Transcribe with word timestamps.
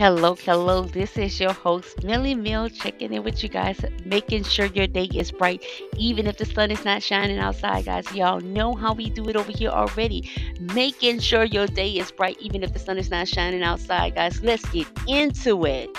Hello, 0.00 0.34
hello. 0.34 0.84
This 0.84 1.18
is 1.18 1.38
your 1.38 1.52
host, 1.52 2.02
Millie 2.04 2.34
Mill, 2.34 2.70
checking 2.70 3.12
in 3.12 3.22
with 3.22 3.42
you 3.42 3.50
guys, 3.50 3.78
making 4.06 4.44
sure 4.44 4.64
your 4.64 4.86
day 4.86 5.10
is 5.14 5.30
bright, 5.30 5.62
even 5.98 6.26
if 6.26 6.38
the 6.38 6.46
sun 6.46 6.70
is 6.70 6.86
not 6.86 7.02
shining 7.02 7.38
outside, 7.38 7.84
guys. 7.84 8.10
Y'all 8.14 8.40
know 8.40 8.74
how 8.74 8.94
we 8.94 9.10
do 9.10 9.28
it 9.28 9.36
over 9.36 9.52
here 9.52 9.68
already. 9.68 10.26
Making 10.58 11.18
sure 11.18 11.44
your 11.44 11.66
day 11.66 11.90
is 11.90 12.10
bright, 12.10 12.38
even 12.40 12.62
if 12.62 12.72
the 12.72 12.78
sun 12.78 12.96
is 12.96 13.10
not 13.10 13.28
shining 13.28 13.62
outside, 13.62 14.14
guys. 14.14 14.42
Let's 14.42 14.66
get 14.70 14.88
into 15.06 15.66
it. 15.66 15.90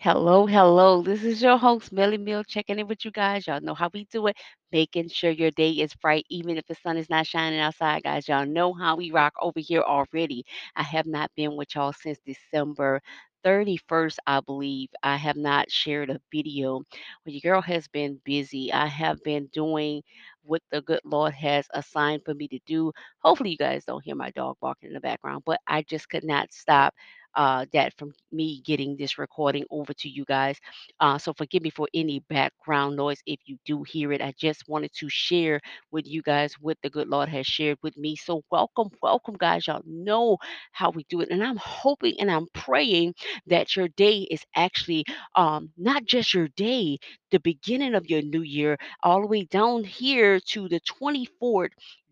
Hello, 0.00 0.46
hello. 0.46 1.02
This 1.02 1.22
is 1.24 1.42
your 1.42 1.56
host, 1.58 1.92
Millie 1.92 2.18
Mill, 2.18 2.42
checking 2.42 2.78
in 2.80 2.88
with 2.88 3.04
you 3.04 3.10
guys. 3.12 3.46
Y'all 3.46 3.60
know 3.60 3.74
how 3.74 3.90
we 3.92 4.04
do 4.06 4.26
it, 4.28 4.36
making 4.72 5.08
sure 5.10 5.30
your 5.30 5.50
day 5.52 5.70
is 5.72 5.94
bright, 5.94 6.24
even 6.30 6.56
if 6.56 6.66
the 6.66 6.74
sun 6.76 6.96
is 6.96 7.08
not 7.10 7.26
shining 7.26 7.60
outside, 7.60 8.02
guys. 8.02 8.26
Y'all 8.28 8.46
know 8.46 8.72
how 8.74 8.96
we 8.96 9.10
rock 9.12 9.34
over 9.40 9.60
here 9.60 9.82
already. 9.82 10.44
I 10.74 10.82
have 10.82 11.06
not 11.06 11.30
been 11.36 11.56
with 11.56 11.74
y'all 11.74 11.92
since 11.92 12.18
December 12.26 13.00
31st, 13.44 14.18
I 14.26 14.40
believe. 14.40 14.88
I 15.02 15.16
have 15.16 15.36
not 15.36 15.70
shared 15.70 16.10
a 16.10 16.20
video. 16.32 16.78
Well, 17.24 17.34
your 17.34 17.52
girl 17.54 17.62
has 17.62 17.86
been 17.88 18.20
busy. 18.24 18.72
I 18.72 18.86
have 18.86 19.22
been 19.22 19.46
doing 19.52 20.02
what 20.42 20.62
the 20.70 20.82
good 20.82 21.00
Lord 21.04 21.34
has 21.34 21.66
assigned 21.74 22.22
for 22.24 22.34
me 22.34 22.48
to 22.48 22.58
do. 22.66 22.92
Hopefully, 23.22 23.50
you 23.50 23.56
guys 23.58 23.84
don't 23.84 24.04
hear 24.04 24.16
my 24.16 24.30
dog 24.30 24.56
barking 24.60 24.88
in 24.88 24.94
the 24.94 25.00
background, 25.00 25.42
but 25.46 25.60
I 25.66 25.82
just 25.82 26.08
could 26.08 26.24
not 26.24 26.52
stop 26.52 26.94
uh, 27.34 27.66
that 27.72 27.92
from 27.98 28.12
me 28.32 28.60
getting 28.64 28.96
this 28.96 29.18
recording 29.18 29.64
over 29.70 29.92
to 29.94 30.08
you 30.08 30.24
guys. 30.24 30.58
Uh, 31.00 31.18
so 31.18 31.32
forgive 31.32 31.62
me 31.62 31.70
for 31.70 31.88
any 31.94 32.20
background 32.28 32.96
noise 32.96 33.20
if 33.26 33.38
you 33.46 33.56
do 33.64 33.82
hear 33.82 34.12
it. 34.12 34.20
I 34.20 34.32
just 34.38 34.68
wanted 34.68 34.92
to 34.94 35.08
share 35.08 35.60
with 35.90 36.06
you 36.06 36.22
guys 36.22 36.54
what 36.60 36.76
the 36.82 36.90
good 36.90 37.08
Lord 37.08 37.28
has 37.28 37.46
shared 37.46 37.78
with 37.82 37.96
me. 37.96 38.16
So 38.16 38.42
welcome, 38.50 38.90
welcome, 39.02 39.36
guys. 39.38 39.66
Y'all 39.66 39.82
know 39.86 40.38
how 40.72 40.90
we 40.90 41.04
do 41.08 41.20
it, 41.20 41.30
and 41.30 41.42
I'm 41.42 41.56
hoping 41.56 42.16
and 42.20 42.30
I'm 42.30 42.46
praying 42.54 43.14
that 43.46 43.76
your 43.76 43.88
day 43.88 44.26
is 44.30 44.42
actually 44.54 45.04
um, 45.34 45.70
not 45.76 46.04
just 46.04 46.34
your 46.34 46.48
day, 46.48 46.98
the 47.30 47.40
beginning 47.40 47.94
of 47.94 48.08
your 48.08 48.22
new 48.22 48.42
year, 48.42 48.76
all 49.02 49.20
the 49.20 49.26
way 49.26 49.44
down 49.44 49.84
here 49.84 50.40
to 50.40 50.68
the 50.68 50.80
24th 50.80 51.70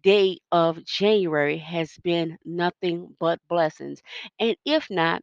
day 0.08 0.38
of 0.52 0.84
January 0.84 1.58
has 1.58 1.92
been 2.02 2.38
nothing 2.44 3.14
but 3.20 3.40
blessings. 3.48 4.00
And 4.40 4.56
if 4.64 4.88
not, 4.90 5.22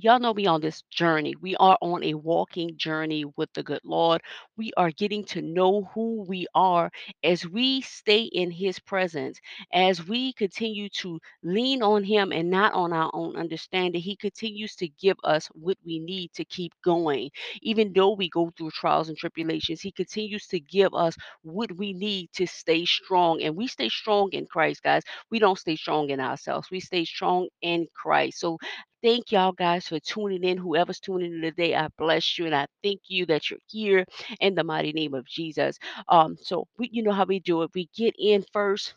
Y'all 0.00 0.18
know 0.18 0.34
me 0.34 0.46
on 0.46 0.60
this 0.60 0.82
journey. 0.90 1.34
We 1.40 1.56
are 1.56 1.78
on 1.80 2.02
a 2.04 2.14
walking 2.14 2.76
journey 2.76 3.24
with 3.36 3.52
the 3.54 3.62
good 3.62 3.80
Lord. 3.84 4.22
We 4.56 4.72
are 4.76 4.90
getting 4.90 5.24
to 5.26 5.40
know 5.42 5.90
who 5.94 6.24
we 6.28 6.46
are 6.54 6.90
as 7.22 7.46
we 7.46 7.80
stay 7.80 8.22
in 8.22 8.50
His 8.50 8.78
presence, 8.78 9.38
as 9.72 10.06
we 10.06 10.32
continue 10.32 10.88
to 11.00 11.20
lean 11.42 11.82
on 11.82 12.02
Him 12.04 12.32
and 12.32 12.50
not 12.50 12.72
on 12.74 12.92
our 12.92 13.10
own 13.14 13.36
understanding. 13.36 14.00
He 14.02 14.16
continues 14.16 14.74
to 14.76 14.88
give 14.88 15.16
us 15.24 15.46
what 15.54 15.78
we 15.84 15.98
need 16.00 16.32
to 16.34 16.44
keep 16.44 16.72
going. 16.84 17.30
Even 17.62 17.92
though 17.92 18.14
we 18.14 18.28
go 18.28 18.50
through 18.56 18.70
trials 18.72 19.08
and 19.08 19.16
tribulations, 19.18 19.80
He 19.80 19.92
continues 19.92 20.46
to 20.48 20.60
give 20.60 20.92
us 20.94 21.16
what 21.42 21.70
we 21.76 21.92
need 21.92 22.30
to 22.34 22.46
stay 22.46 22.84
strong. 22.84 23.42
And 23.42 23.54
we 23.56 23.66
stay 23.68 23.88
strong 23.88 24.30
in 24.32 24.46
Christ, 24.46 24.82
guys. 24.82 25.02
We 25.30 25.38
don't 25.38 25.58
stay 25.58 25.76
strong 25.76 26.10
in 26.10 26.20
ourselves, 26.20 26.68
we 26.70 26.80
stay 26.80 27.04
strong 27.04 27.48
in 27.62 27.86
Christ. 27.94 28.40
So 28.40 28.58
Thank 29.04 29.32
y'all 29.32 29.52
guys 29.52 29.88
for 29.88 30.00
tuning 30.00 30.44
in. 30.44 30.56
Whoever's 30.58 30.98
tuning 30.98 31.34
in 31.34 31.42
today, 31.42 31.76
I 31.76 31.88
bless 31.98 32.38
you 32.38 32.46
and 32.46 32.56
I 32.56 32.66
thank 32.82 33.02
you 33.08 33.26
that 33.26 33.50
you're 33.50 33.60
here 33.68 34.06
in 34.40 34.56
the 34.56 34.64
mighty 34.64 34.94
name 34.94 35.14
of 35.14 35.26
Jesus. 35.26 35.78
Um, 36.08 36.38
so 36.40 36.66
we, 36.78 36.88
you 36.90 37.02
know 37.04 37.12
how 37.12 37.26
we 37.26 37.38
do 37.38 37.62
it. 37.62 37.70
We 37.74 37.90
get 37.94 38.16
in 38.18 38.44
first 38.52 38.94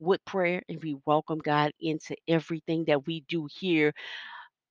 with 0.00 0.24
prayer 0.24 0.62
and 0.70 0.82
we 0.82 0.96
welcome 1.04 1.40
God 1.40 1.72
into 1.78 2.16
everything 2.26 2.86
that 2.86 3.06
we 3.06 3.20
do 3.28 3.48
here 3.60 3.92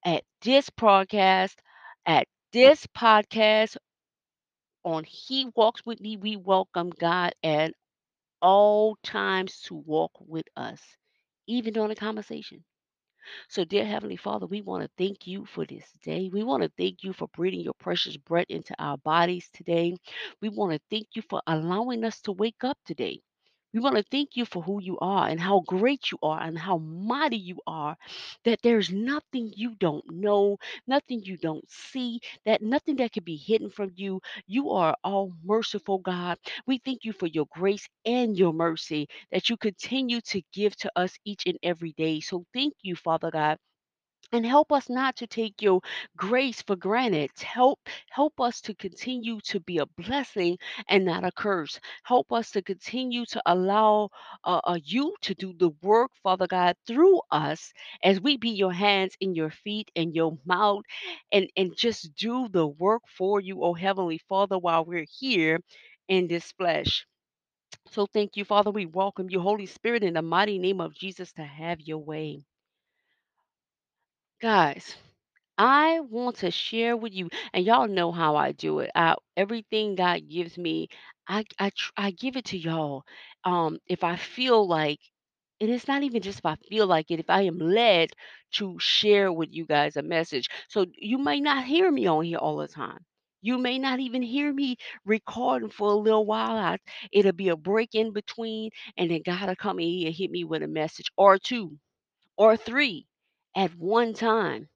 at 0.04 0.24
this 0.42 0.72
broadcast, 0.72 1.62
at 2.08 2.28
this 2.52 2.88
podcast 2.98 3.78
on 4.84 5.04
He 5.04 5.52
Walks 5.56 5.86
with 5.86 6.02
Me. 6.02 6.18
We 6.18 6.36
welcome 6.36 6.90
God 7.00 7.34
at 7.44 7.74
all 8.42 8.98
times 9.04 9.62
to 9.68 9.76
walk 9.76 10.14
with 10.20 10.46
us, 10.58 10.82
even 11.48 11.74
during 11.74 11.92
a 11.92 11.96
conversation. 11.96 12.64
So, 13.50 13.64
dear 13.66 13.86
Heavenly 13.86 14.16
Father, 14.16 14.46
we 14.48 14.62
want 14.62 14.84
to 14.84 14.90
thank 14.98 15.28
you 15.28 15.46
for 15.46 15.66
this 15.66 15.92
day. 16.04 16.30
We 16.32 16.44
want 16.44 16.64
to 16.64 16.70
thank 16.78 17.04
you 17.04 17.14
for 17.14 17.28
breathing 17.30 17.62
your 17.62 17.74
precious 17.74 18.18
breath 18.18 18.48
into 18.50 18.76
our 18.80 18.98
bodies 18.98 19.50
today. 19.54 19.96
We 20.42 20.50
want 20.50 20.74
to 20.74 20.80
thank 20.90 21.08
you 21.16 21.22
for 21.30 21.42
allowing 21.48 22.04
us 22.06 22.22
to 22.22 22.32
wake 22.32 22.64
up 22.64 22.78
today. 22.86 23.22
We 23.74 23.80
want 23.80 23.96
to 23.98 24.04
thank 24.04 24.36
you 24.36 24.46
for 24.46 24.62
who 24.64 24.82
you 24.82 24.98
are 25.00 25.28
and 25.30 25.40
how 25.40 25.62
great 25.62 26.12
you 26.12 26.18
are 26.24 26.42
and 26.42 26.58
how 26.58 26.78
mighty 26.80 27.38
you 27.38 27.60
are. 27.68 27.98
That 28.46 28.62
there's 28.62 28.92
nothing 28.92 29.54
you 29.56 29.76
don't 29.76 30.04
know, 30.12 30.58
nothing 30.88 31.24
you 31.24 31.38
don't 31.38 31.70
see, 31.70 32.20
that 32.46 32.62
nothing 32.62 32.96
that 32.98 33.12
can 33.14 33.24
be 33.24 33.36
hidden 33.38 33.70
from 33.70 33.92
you. 33.96 34.22
You 34.48 34.72
are 34.72 34.98
all 35.04 35.34
merciful, 35.44 36.00
God. 36.00 36.38
We 36.66 36.80
thank 36.80 37.04
you 37.06 37.14
for 37.14 37.28
your 37.28 37.46
grace 37.52 37.88
and 38.06 38.38
your 38.38 38.54
mercy 38.54 39.08
that 39.32 39.50
you 39.50 39.58
continue 39.58 40.22
to 40.22 40.42
give 40.54 40.76
to 40.78 40.92
us 40.96 41.18
each 41.26 41.44
and 41.46 41.58
every 41.64 41.94
day. 41.94 42.20
So 42.22 42.46
thank 42.54 42.74
you, 42.82 42.96
Father 42.96 43.32
God 43.32 43.58
and 44.32 44.46
help 44.46 44.72
us 44.72 44.90
not 44.90 45.16
to 45.18 45.28
take 45.28 45.62
your 45.62 45.82
grace 46.18 46.62
for 46.62 46.76
granted. 46.76 47.32
Help 47.40 47.80
help 48.10 48.40
us 48.40 48.62
to 48.62 48.74
continue 48.76 49.40
to 49.42 49.60
be 49.60 49.78
a 49.80 49.86
blessing 49.86 50.58
and 50.90 51.06
not 51.06 51.24
a 51.24 51.32
curse. 51.32 51.80
Help 52.04 52.32
us 52.32 52.52
to 52.52 52.62
continue 52.62 53.26
to 53.26 53.42
allow 53.46 54.10
uh, 54.44 54.62
uh, 54.66 54.80
you 54.84 55.16
to 55.22 55.34
do 55.36 55.54
the 55.58 55.70
work 55.82 56.12
father 56.24 56.48
god 56.48 56.76
through 56.88 57.20
us 57.32 57.72
as 58.04 58.22
we 58.22 58.38
be 58.38 58.50
your 58.50 58.74
hands 58.74 59.16
and 59.22 59.36
your 59.36 59.50
feet 59.52 59.90
and 59.96 60.16
your 60.16 60.38
mouth 60.46 60.84
and 61.32 61.50
and 61.58 61.76
just 61.78 62.14
do 62.16 62.48
the 62.50 62.68
work 62.68 63.02
for 63.08 63.40
you 63.42 63.64
oh 63.64 63.74
heavenly 63.74 64.20
father 64.30 64.58
while 64.58 64.86
we're 64.86 65.06
here 65.20 65.60
in 66.08 66.28
this 66.28 66.52
flesh. 66.54 67.06
So 67.92 68.06
thank 68.06 68.38
you 68.38 68.46
father. 68.46 68.72
We 68.72 68.86
welcome 68.86 69.30
you 69.30 69.40
holy 69.42 69.66
spirit 69.66 70.04
in 70.04 70.14
the 70.14 70.22
mighty 70.22 70.58
name 70.60 70.80
of 70.82 70.94
jesus 70.96 71.34
to 71.34 71.44
have 71.44 71.82
your 71.82 72.00
way 72.00 72.44
guys 74.42 74.96
I 75.58 76.02
want 76.02 76.38
to 76.38 76.52
share 76.52 76.98
with 76.98 77.14
you, 77.14 77.30
and 77.54 77.66
y'all 77.66 77.88
know 77.88 78.12
how 78.12 78.36
I 78.38 78.54
do 78.54 78.80
it. 78.80 78.92
I, 78.96 79.16
everything 79.38 79.96
God 79.96 80.28
gives 80.30 80.58
me, 80.58 80.90
I 81.28 81.46
I 81.60 81.72
tr- 81.72 81.94
I 81.98 82.12
give 82.12 82.38
it 82.38 82.46
to 82.48 82.58
y'all. 82.58 83.04
Um, 83.46 83.80
if 83.88 84.04
I 84.04 84.18
feel 84.18 84.68
like, 84.68 85.00
and 85.62 85.70
it's 85.72 85.88
not 85.88 86.04
even 86.04 86.22
just 86.24 86.40
if 86.40 86.46
I 86.48 86.56
feel 86.70 86.88
like 86.88 87.12
it. 87.12 87.20
If 87.22 87.30
I 87.30 87.44
am 87.44 87.60
led 87.60 88.12
to 88.54 88.78
share 88.80 89.32
with 89.34 89.50
you 89.54 89.66
guys 89.66 89.98
a 89.98 90.04
message, 90.04 90.50
so 90.70 90.86
you 90.98 91.18
may 91.20 91.40
not 91.42 91.66
hear 91.66 91.92
me 91.92 92.08
on 92.08 92.26
here 92.26 92.40
all 92.40 92.58
the 92.58 92.68
time. 92.68 93.00
You 93.42 93.58
may 93.60 93.80
not 93.80 94.00
even 94.02 94.22
hear 94.24 94.54
me 94.54 94.78
recording 95.06 95.70
for 95.70 95.90
a 95.92 95.96
little 95.96 96.26
while. 96.26 96.58
I, 96.58 96.78
it'll 97.12 97.34
be 97.34 97.50
a 97.50 97.58
break 97.58 97.96
in 97.96 98.14
between, 98.14 98.72
and 98.98 99.12
then 99.12 99.22
God 99.26 99.48
will 99.50 99.56
come 99.58 99.80
in 99.80 99.88
here 99.90 100.08
and 100.08 100.16
hit 100.16 100.32
me 100.32 100.44
with 100.46 100.64
a 100.64 100.68
message 100.68 101.12
or 101.18 101.38
two 101.40 101.78
or 102.38 102.58
three 102.58 103.06
at 103.58 103.76
one 103.78 104.14
time 104.16 104.70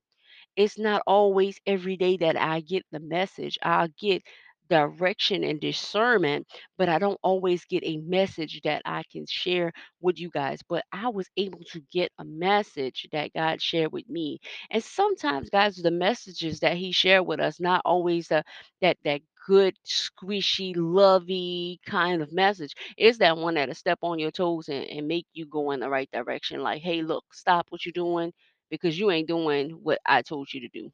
it's 0.55 0.77
not 0.77 1.01
always 1.07 1.59
every 1.65 1.97
day 1.97 2.17
that 2.17 2.39
I 2.39 2.61
get 2.61 2.83
the 2.91 2.99
message. 2.99 3.57
I'll 3.63 3.87
get 3.99 4.23
direction 4.69 5.43
and 5.43 5.59
discernment, 5.59 6.47
but 6.77 6.87
I 6.89 6.97
don't 6.99 7.19
always 7.23 7.65
get 7.65 7.83
a 7.83 7.97
message 7.97 8.61
that 8.63 8.81
I 8.85 9.03
can 9.11 9.25
share 9.27 9.73
with 10.01 10.19
you 10.19 10.29
guys. 10.29 10.61
But 10.67 10.85
I 10.93 11.09
was 11.09 11.27
able 11.37 11.61
to 11.71 11.81
get 11.91 12.11
a 12.19 12.23
message 12.23 13.07
that 13.11 13.33
God 13.33 13.61
shared 13.61 13.91
with 13.91 14.07
me. 14.09 14.39
And 14.69 14.83
sometimes, 14.83 15.49
guys, 15.49 15.75
the 15.75 15.91
messages 15.91 16.59
that 16.61 16.77
He 16.77 16.91
shared 16.93 17.27
with 17.27 17.39
us, 17.41 17.59
not 17.59 17.81
always 17.85 18.27
the, 18.29 18.43
that 18.81 18.97
that 19.03 19.21
good, 19.47 19.75
squishy, 19.85 20.73
lovey 20.77 21.79
kind 21.85 22.21
of 22.21 22.31
message. 22.31 22.73
It's 22.97 23.17
that 23.19 23.37
one 23.37 23.55
that'll 23.55 23.75
step 23.75 23.99
on 24.01 24.19
your 24.19 24.31
toes 24.31 24.69
and, 24.69 24.85
and 24.85 25.07
make 25.07 25.25
you 25.33 25.45
go 25.45 25.71
in 25.71 25.79
the 25.81 25.89
right 25.89 26.09
direction. 26.11 26.61
Like, 26.61 26.81
hey, 26.81 27.01
look, 27.01 27.25
stop 27.33 27.65
what 27.69 27.85
you're 27.85 27.93
doing 27.93 28.31
because 28.71 28.99
you 28.99 29.11
ain't 29.11 29.29
doing 29.29 29.71
what 29.71 29.99
I 30.07 30.23
told 30.23 30.53
you 30.53 30.61
to 30.61 30.69
do. 30.69 30.91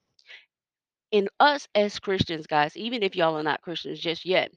And 1.12 1.30
us 1.40 1.68
as 1.76 2.00
Christians, 2.00 2.48
guys, 2.48 2.78
even 2.78 3.04
if 3.04 3.16
y'all 3.16 3.38
are 3.38 3.44
not 3.44 3.62
Christians 3.62 4.00
just 4.00 4.26
yet, 4.26 4.52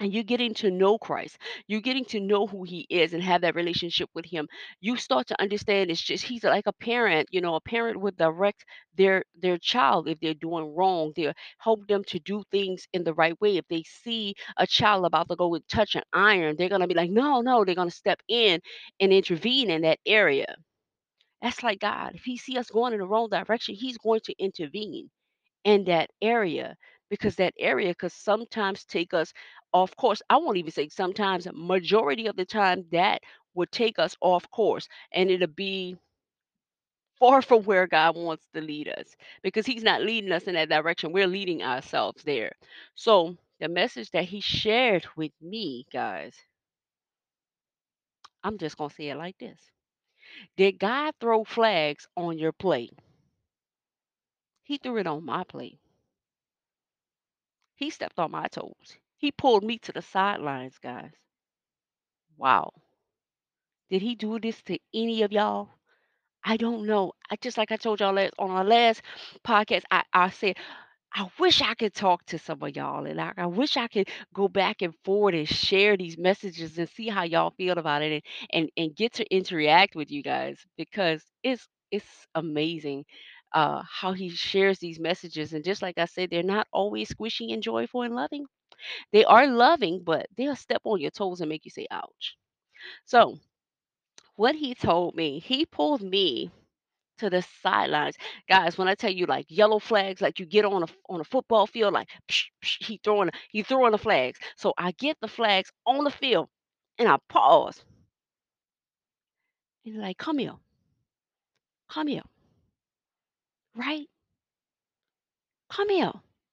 and 0.00 0.12
you're 0.14 0.24
getting 0.24 0.54
to 0.54 0.70
know 0.70 0.98
Christ, 0.98 1.38
you're 1.68 1.80
getting 1.82 2.04
to 2.06 2.20
know 2.20 2.46
who 2.46 2.64
He 2.64 2.86
is 2.90 3.14
and 3.14 3.22
have 3.22 3.42
that 3.42 3.54
relationship 3.56 4.10
with 4.14 4.26
Him. 4.26 4.48
You 4.80 4.96
start 4.96 5.28
to 5.28 5.40
understand 5.42 5.90
it's 5.90 6.02
just 6.02 6.24
He's 6.24 6.44
like 6.44 6.66
a 6.66 6.72
parent. 6.74 7.28
You 7.32 7.40
know, 7.42 7.54
a 7.56 7.60
parent 7.60 8.00
would 8.00 8.16
direct 8.16 8.64
their 8.96 9.24
their 9.40 9.58
child 9.58 10.08
if 10.08 10.20
they're 10.20 10.34
doing 10.34 10.74
wrong. 10.74 11.12
They 11.16 11.32
help 11.58 11.86
them 11.88 12.04
to 12.08 12.20
do 12.20 12.42
things 12.52 12.86
in 12.92 13.04
the 13.04 13.14
right 13.14 13.40
way. 13.40 13.56
If 13.58 13.66
they 13.68 13.82
see 13.84 14.34
a 14.58 14.66
child 14.66 15.06
about 15.06 15.28
to 15.30 15.36
go 15.36 15.54
and 15.54 15.68
touch 15.68 15.94
an 15.96 16.04
iron, 16.12 16.56
they're 16.56 16.68
gonna 16.70 16.88
be 16.88 16.94
like, 16.94 17.10
no, 17.10 17.40
no. 17.42 17.64
They're 17.64 17.74
gonna 17.76 17.90
step 17.90 18.20
in 18.28 18.60
and 19.00 19.12
intervene 19.12 19.70
in 19.70 19.82
that 19.82 20.00
area. 20.06 20.56
That's 21.46 21.62
like 21.62 21.80
God. 21.80 22.16
If 22.16 22.24
He 22.24 22.36
see 22.38 22.58
us 22.58 22.70
going 22.70 22.92
in 22.92 22.98
the 23.00 23.06
wrong 23.06 23.28
direction, 23.30 23.76
He's 23.76 23.98
going 23.98 24.20
to 24.24 24.34
intervene 24.42 25.10
in 25.64 25.84
that 25.84 26.10
area 26.22 26.76
because 27.10 27.36
that 27.36 27.54
area 27.58 27.94
could 27.94 28.12
sometimes 28.12 28.84
take 28.84 29.14
us 29.14 29.32
off 29.72 29.96
course. 29.96 30.22
I 30.30 30.38
won't 30.38 30.58
even 30.58 30.72
say 30.72 30.88
sometimes, 30.90 31.48
majority 31.54 32.26
of 32.26 32.36
the 32.36 32.46
time, 32.46 32.86
that 32.92 33.22
would 33.54 33.72
take 33.72 33.98
us 33.98 34.16
off 34.20 34.50
course 34.50 34.88
and 35.12 35.30
it'll 35.30 35.48
be 35.48 35.96
far 37.18 37.42
from 37.42 37.64
where 37.64 37.86
God 37.86 38.16
wants 38.16 38.46
to 38.54 38.60
lead 38.60 38.88
us 38.88 39.16
because 39.42 39.66
He's 39.66 39.82
not 39.82 40.02
leading 40.02 40.32
us 40.32 40.44
in 40.44 40.54
that 40.54 40.68
direction. 40.70 41.12
We're 41.12 41.26
leading 41.26 41.62
ourselves 41.62 42.22
there. 42.24 42.52
So, 42.94 43.36
the 43.60 43.68
message 43.68 44.10
that 44.12 44.24
He 44.24 44.40
shared 44.40 45.06
with 45.16 45.32
me, 45.40 45.86
guys, 45.92 46.34
I'm 48.42 48.58
just 48.58 48.78
going 48.78 48.88
to 48.90 48.96
say 48.96 49.08
it 49.10 49.16
like 49.16 49.36
this 49.38 49.60
Did 50.56 50.78
God 50.78 51.14
throw 51.20 51.44
flags 51.44 52.08
on 52.16 52.38
your 52.38 52.52
plate? 52.52 52.98
He 54.64 54.76
threw 54.76 54.98
it 54.98 55.06
on 55.06 55.24
my 55.24 55.44
plate. 55.44 55.80
He 57.76 57.90
stepped 57.90 58.18
on 58.18 58.32
my 58.32 58.48
toes. 58.48 58.98
He 59.18 59.30
pulled 59.30 59.62
me 59.62 59.78
to 59.78 59.92
the 59.92 60.02
sidelines, 60.02 60.78
guys. 60.78 61.14
Wow. 62.36 62.72
Did 63.90 64.02
he 64.02 64.14
do 64.14 64.38
this 64.38 64.62
to 64.62 64.78
any 64.94 65.22
of 65.22 65.32
y'all? 65.32 65.70
I 66.44 66.56
don't 66.56 66.86
know. 66.86 67.14
I 67.30 67.36
just 67.36 67.58
like 67.58 67.72
I 67.72 67.76
told 67.76 68.00
y'all 68.00 68.14
last, 68.14 68.34
on 68.38 68.50
our 68.50 68.64
last 68.64 69.02
podcast, 69.44 69.84
I, 69.90 70.04
I 70.12 70.30
said 70.30 70.56
I 71.16 71.28
wish 71.40 71.62
I 71.62 71.74
could 71.74 71.94
talk 71.94 72.26
to 72.26 72.38
some 72.38 72.62
of 72.62 72.76
y'all 72.76 73.06
and 73.06 73.20
I, 73.20 73.32
I 73.38 73.46
wish 73.46 73.76
I 73.78 73.88
could 73.88 74.08
go 74.34 74.48
back 74.48 74.82
and 74.82 74.94
forward 75.04 75.34
and 75.34 75.48
share 75.48 75.96
these 75.96 76.18
messages 76.18 76.78
and 76.78 76.88
see 76.90 77.08
how 77.08 77.24
y'all 77.24 77.52
feel 77.52 77.78
about 77.78 78.02
it 78.02 78.12
and, 78.12 78.22
and, 78.52 78.70
and 78.78 78.96
get 78.96 79.14
to 79.14 79.34
interact 79.34 79.96
with 79.96 80.10
you 80.12 80.22
guys 80.22 80.58
because 80.78 81.24
it's 81.44 81.68
it's 81.92 82.28
amazing 82.36 83.06
uh, 83.54 83.82
how 83.90 84.12
he 84.12 84.30
shares 84.30 84.78
these 84.80 85.00
messages. 85.00 85.54
And 85.54 85.64
just 85.64 85.82
like 85.82 85.98
I 85.98 86.06
said, 86.06 86.30
they're 86.30 86.44
not 86.44 86.68
always 86.72 87.10
squishy 87.10 87.54
and 87.54 87.62
joyful 87.62 88.02
and 88.02 88.14
loving. 88.14 88.46
They 89.12 89.24
are 89.24 89.48
loving, 89.48 90.02
but 90.04 90.26
they'll 90.36 90.56
step 90.56 90.82
on 90.84 91.00
your 91.00 91.12
toes 91.12 91.40
and 91.42 91.50
make 91.50 91.64
you 91.66 91.72
say, 91.72 91.88
ouch. 91.90 92.36
So, 93.06 93.38
what 94.36 94.54
he 94.54 94.74
told 94.74 95.14
me, 95.16 95.40
he 95.40 95.66
pulled 95.66 96.02
me 96.02 96.50
to 97.18 97.30
the 97.30 97.42
sidelines. 97.62 98.16
Guys, 98.48 98.78
when 98.78 98.88
I 98.88 98.94
tell 98.94 99.12
you 99.12 99.26
like 99.26 99.46
yellow 99.48 99.78
flags, 99.78 100.20
like 100.20 100.40
you 100.40 100.46
get 100.46 100.64
on 100.64 100.82
a 100.82 100.86
on 101.08 101.20
a 101.20 101.24
football 101.24 101.66
field, 101.66 101.94
like 101.94 102.08
psh, 102.28 102.44
psh, 102.64 102.84
he 102.84 103.00
throwing 103.02 103.30
he 103.50 103.62
throwing 103.62 103.92
the 103.92 103.98
flags. 103.98 104.38
So 104.56 104.74
I 104.78 104.92
get 104.92 105.16
the 105.20 105.28
flags 105.28 105.70
on 105.86 106.04
the 106.04 106.10
field 106.10 106.48
and 106.98 107.08
I 107.08 107.18
pause 107.28 107.82
and 109.86 109.98
like, 109.98 110.18
come 110.18 110.38
here, 110.38 110.54
come 111.88 112.08
here, 112.08 112.22
right? 113.76 114.06
Come 115.70 115.90
here. 115.90 116.12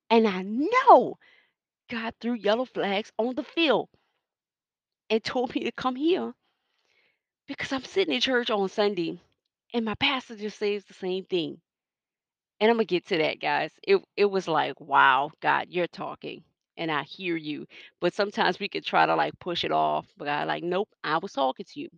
And 0.10 0.27
I 0.27 0.44
know 0.44 1.18
God 1.89 2.13
threw 2.21 2.33
yellow 2.33 2.65
flags 2.65 3.12
on 3.18 3.36
the 3.36 3.44
field 3.44 3.89
and 5.10 5.24
told 5.24 5.54
me 5.56 5.63
to 5.65 5.71
come 5.71 5.95
here 5.95 6.33
because 7.48 7.71
I'm 7.71 7.83
sitting 7.83 8.13
in 8.13 8.21
church 8.21 8.50
on 8.51 8.69
Sunday 8.69 9.19
and 9.73 9.85
my 9.85 9.95
pastor 9.95 10.35
just 10.35 10.57
says 10.59 10.85
the 10.85 10.93
same 10.93 11.25
thing. 11.25 11.61
And 12.59 12.71
I'm 12.71 12.77
gonna 12.77 12.85
get 12.85 13.05
to 13.07 13.17
that, 13.19 13.39
guys. 13.39 13.71
It 13.83 14.03
it 14.17 14.25
was 14.25 14.47
like, 14.47 14.79
wow, 14.81 15.29
God, 15.39 15.67
you're 15.69 15.85
talking, 15.87 16.43
and 16.77 16.91
I 16.91 17.03
hear 17.03 17.35
you. 17.35 17.67
But 17.99 18.13
sometimes 18.15 18.59
we 18.59 18.69
could 18.69 18.85
try 18.85 19.05
to 19.05 19.15
like 19.15 19.37
push 19.39 19.63
it 19.63 19.71
off. 19.71 20.07
But 20.17 20.29
I 20.29 20.43
like, 20.45 20.63
nope, 20.63 20.89
I 21.03 21.17
was 21.19 21.33
talking 21.33 21.65
to 21.67 21.79
you. 21.79 21.89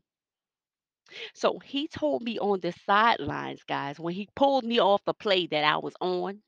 So 1.36 1.60
he 1.60 1.88
told 1.88 2.24
me 2.24 2.40
on 2.40 2.62
the 2.62 2.72
sidelines, 2.72 3.62
guys, 3.64 4.00
when 4.00 4.16
he 4.16 4.28
pulled 4.36 4.64
me 4.66 4.80
off 4.80 5.06
the 5.06 5.14
play 5.14 5.46
that 5.46 5.64
I 5.64 5.78
was 5.78 5.94
on, 6.02 6.42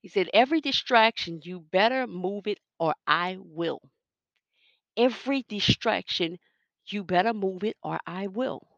he 0.00 0.08
said, 0.08 0.30
every 0.32 0.62
distraction, 0.62 1.38
you 1.44 1.60
better 1.60 2.06
move 2.06 2.46
it 2.46 2.58
or 2.78 2.94
I 3.06 3.36
will. 3.38 3.82
Every 4.98 5.42
distraction, 5.44 6.38
you 6.88 7.02
better 7.02 7.32
move 7.32 7.64
it 7.64 7.78
or 7.82 7.98
I 8.06 8.26
will. 8.26 8.68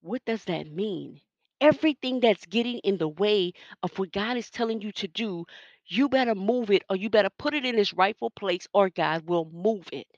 What 0.00 0.24
does 0.24 0.44
that 0.46 0.66
mean? 0.66 1.20
Everything 1.60 2.18
that's 2.18 2.44
getting 2.46 2.78
in 2.80 2.98
the 2.98 3.06
way 3.06 3.52
of 3.80 3.96
what 3.96 4.10
God 4.10 4.36
is 4.36 4.50
telling 4.50 4.80
you 4.80 4.90
to 4.90 5.06
do, 5.06 5.46
you 5.86 6.08
better 6.08 6.34
move 6.34 6.72
it 6.72 6.82
or 6.90 6.96
you 6.96 7.10
better 7.10 7.30
put 7.30 7.54
it 7.54 7.64
in 7.64 7.78
its 7.78 7.94
rightful 7.94 8.30
place 8.30 8.66
or 8.72 8.90
God 8.90 9.28
will 9.28 9.44
move 9.44 9.88
it. 9.92 10.08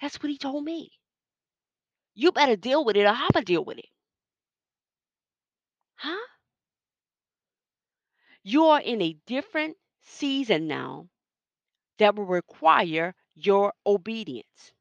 That's 0.00 0.20
what 0.20 0.30
he 0.30 0.38
told 0.38 0.64
me. 0.64 0.90
You 2.14 2.32
better 2.32 2.54
deal 2.54 2.84
with 2.84 2.98
it 2.98 3.04
or 3.04 3.08
I'm 3.08 3.30
going 3.32 3.44
to 3.46 3.52
deal 3.52 3.64
with 3.64 3.78
it. 3.78 3.88
Huh? 5.96 6.16
You 8.42 8.64
are 8.66 8.80
in 8.80 9.00
a 9.00 9.12
different 9.26 9.76
season 10.02 10.66
now 10.66 11.08
that 11.98 12.16
will 12.16 12.26
require 12.26 13.14
your 13.34 13.74
obedience. 13.86 14.72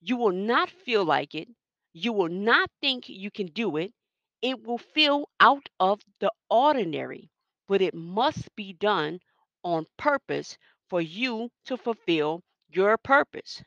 You 0.00 0.16
will 0.16 0.32
not 0.32 0.70
feel 0.70 1.04
like 1.04 1.34
it. 1.34 1.48
You 1.92 2.12
will 2.14 2.28
not 2.30 2.70
think 2.80 3.08
you 3.08 3.30
can 3.30 3.48
do 3.48 3.76
it. 3.76 3.92
It 4.40 4.62
will 4.64 4.78
feel 4.78 5.28
out 5.38 5.68
of 5.78 6.00
the 6.18 6.32
ordinary, 6.48 7.30
but 7.66 7.82
it 7.82 7.94
must 7.94 8.54
be 8.56 8.72
done 8.72 9.20
on 9.62 9.86
purpose 9.98 10.56
for 10.88 11.00
you 11.02 11.50
to 11.66 11.76
fulfill 11.76 12.42
your 12.68 12.96
purpose. 12.96 13.62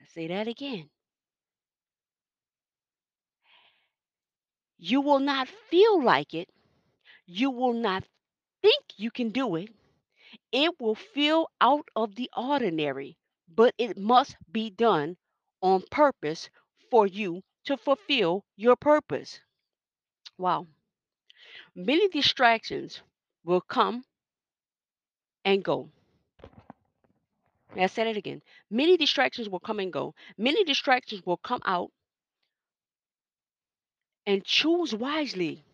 I 0.00 0.04
say 0.06 0.26
that 0.28 0.48
again. 0.48 0.88
You 4.78 5.02
will 5.02 5.18
not 5.18 5.46
feel 5.46 6.02
like 6.02 6.32
it. 6.32 6.48
You 7.26 7.50
will 7.50 7.74
not 7.74 8.04
think 8.62 8.84
you 8.96 9.10
can 9.10 9.30
do 9.30 9.56
it. 9.56 9.70
It 10.52 10.80
will 10.80 10.94
feel 10.94 11.50
out 11.60 11.88
of 11.96 12.14
the 12.16 12.30
ordinary, 12.36 13.18
but 13.48 13.74
it 13.78 13.96
must 13.98 14.36
be 14.50 14.70
done 14.70 15.16
on 15.60 15.82
purpose 15.90 16.50
for 16.90 17.06
you 17.06 17.42
to 17.64 17.76
fulfill 17.76 18.44
your 18.56 18.76
purpose. 18.76 19.40
Wow. 20.38 20.66
Many 21.74 22.08
distractions 22.08 23.02
will 23.44 23.60
come 23.60 24.04
and 25.44 25.62
go. 25.62 25.90
May 27.74 27.84
I 27.84 27.86
say 27.86 28.04
that 28.04 28.16
again? 28.16 28.42
Many 28.70 28.96
distractions 28.96 29.48
will 29.48 29.60
come 29.60 29.78
and 29.78 29.92
go. 29.92 30.14
Many 30.36 30.64
distractions 30.64 31.24
will 31.26 31.36
come 31.36 31.60
out 31.64 31.90
and 34.26 34.44
choose 34.44 34.94
wisely. 34.94 35.64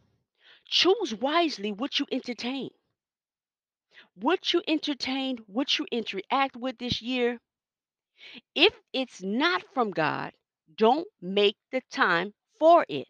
Choose 0.66 1.14
wisely 1.14 1.72
what 1.72 1.98
you 1.98 2.06
entertain. 2.10 2.70
What 4.16 4.52
you 4.52 4.62
entertain, 4.66 5.38
what 5.46 5.78
you 5.78 5.86
interact 5.90 6.56
with 6.56 6.78
this 6.78 7.00
year, 7.02 7.40
if 8.54 8.74
it's 8.92 9.22
not 9.22 9.62
from 9.74 9.90
God, 9.90 10.32
don't 10.76 11.06
make 11.20 11.56
the 11.72 11.80
time 11.90 12.34
for 12.58 12.84
it. 12.88 13.08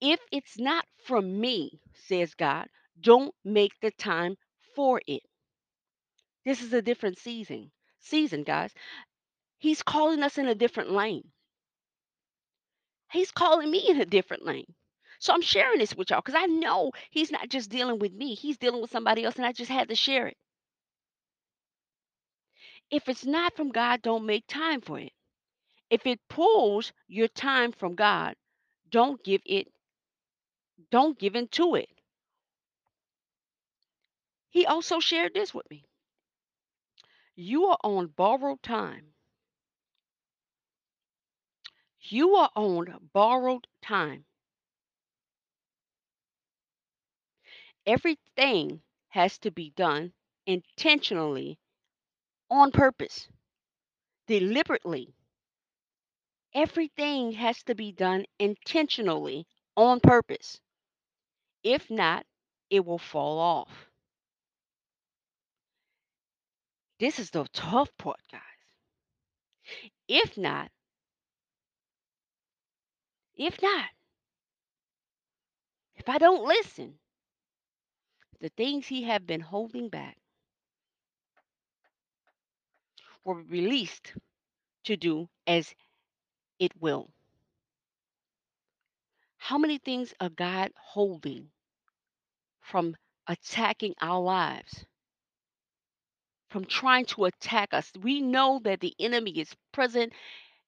If 0.00 0.20
it's 0.30 0.58
not 0.58 0.86
from 1.04 1.40
me, 1.40 1.80
says 1.94 2.34
God, 2.34 2.68
don't 3.00 3.34
make 3.44 3.72
the 3.80 3.90
time 3.92 4.36
for 4.74 5.00
it. 5.06 5.22
This 6.44 6.62
is 6.62 6.72
a 6.72 6.82
different 6.82 7.18
season. 7.18 7.72
Season, 8.00 8.42
guys. 8.42 8.74
He's 9.58 9.82
calling 9.82 10.22
us 10.22 10.38
in 10.38 10.48
a 10.48 10.54
different 10.54 10.90
lane. 10.90 11.32
He's 13.12 13.30
calling 13.30 13.70
me 13.70 13.88
in 13.88 14.00
a 14.00 14.06
different 14.06 14.44
lane. 14.44 14.74
So 15.20 15.32
I'm 15.32 15.42
sharing 15.42 15.78
this 15.78 15.94
with 15.94 16.10
y'all 16.10 16.20
because 16.20 16.34
I 16.40 16.46
know 16.46 16.90
he's 17.10 17.30
not 17.30 17.48
just 17.48 17.70
dealing 17.70 18.00
with 18.00 18.12
me, 18.12 18.34
he's 18.34 18.58
dealing 18.58 18.82
with 18.82 18.90
somebody 18.90 19.24
else, 19.24 19.36
and 19.36 19.46
I 19.46 19.52
just 19.52 19.70
had 19.70 19.88
to 19.90 19.94
share 19.94 20.26
it. 20.26 20.36
If 22.92 23.08
it's 23.08 23.26
not 23.26 23.56
from 23.56 23.70
God, 23.70 24.02
don't 24.02 24.26
make 24.26 24.46
time 24.46 24.80
for 24.82 25.00
it. 25.00 25.12
If 25.90 26.06
it 26.06 26.20
pulls 26.28 26.92
your 27.08 27.28
time 27.28 27.72
from 27.72 27.96
God, 27.96 28.36
don't 28.90 29.22
give 29.24 29.42
it, 29.46 29.68
don't 30.90 31.18
give 31.18 31.36
in 31.36 31.48
to 31.48 31.76
it. 31.76 31.90
He 34.50 34.66
also 34.66 35.00
shared 35.00 35.34
this 35.34 35.54
with 35.54 35.68
me. 35.70 35.84
You 37.34 37.66
are 37.66 37.78
on 37.84 38.08
borrowed 38.08 38.62
time. 38.62 39.14
You 42.00 42.36
are 42.36 42.50
on 42.56 43.10
borrowed 43.14 43.66
time. 43.82 44.26
Everything 47.86 48.82
has 49.08 49.38
to 49.38 49.50
be 49.52 49.70
done 49.70 50.12
intentionally, 50.46 51.58
on 52.52 52.70
purpose, 52.70 53.28
deliberately. 54.26 55.14
Everything 56.54 57.32
has 57.32 57.62
to 57.64 57.74
be 57.74 57.92
done 57.92 58.26
intentionally, 58.38 59.46
on 59.76 60.00
purpose. 60.00 60.60
If 61.64 61.90
not, 61.90 62.26
it 62.70 62.84
will 62.84 62.98
fall 62.98 63.38
off. 63.38 63.88
This 67.00 67.18
is 67.18 67.30
the 67.30 67.46
tough 67.52 67.90
part, 67.98 68.20
guys. 68.30 68.40
If 70.08 70.36
not, 70.38 70.70
if 73.36 73.60
not, 73.62 73.88
if 75.96 76.08
I 76.08 76.18
don't 76.18 76.44
listen, 76.46 76.98
the 78.40 78.50
things 78.50 78.86
he 78.86 79.04
have 79.04 79.26
been 79.26 79.40
holding 79.40 79.88
back 79.88 80.18
be 83.24 83.32
released 83.48 84.14
to 84.84 84.96
do 84.96 85.28
as 85.46 85.74
it 86.58 86.72
will. 86.80 87.10
How 89.38 89.58
many 89.58 89.78
things 89.78 90.14
are 90.20 90.30
God 90.30 90.70
holding 90.76 91.48
from 92.60 92.96
attacking 93.28 93.94
our 94.00 94.20
lives, 94.20 94.84
from 96.50 96.64
trying 96.64 97.06
to 97.06 97.26
attack 97.26 97.74
us? 97.74 97.90
We 98.00 98.20
know 98.20 98.60
that 98.64 98.80
the 98.80 98.94
enemy 99.00 99.32
is 99.40 99.52
present. 99.72 100.12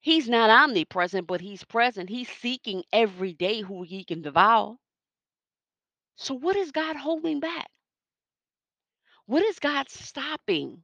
He's 0.00 0.28
not 0.28 0.50
omnipresent, 0.50 1.26
but 1.26 1.40
he's 1.40 1.64
present. 1.64 2.10
He's 2.10 2.28
seeking 2.28 2.84
every 2.92 3.32
day 3.34 3.62
who 3.62 3.82
he 3.82 4.04
can 4.04 4.22
devour. 4.22 4.76
So, 6.16 6.34
what 6.34 6.56
is 6.56 6.72
God 6.72 6.96
holding 6.96 7.40
back? 7.40 7.68
What 9.26 9.44
is 9.44 9.58
God 9.58 9.88
stopping? 9.90 10.82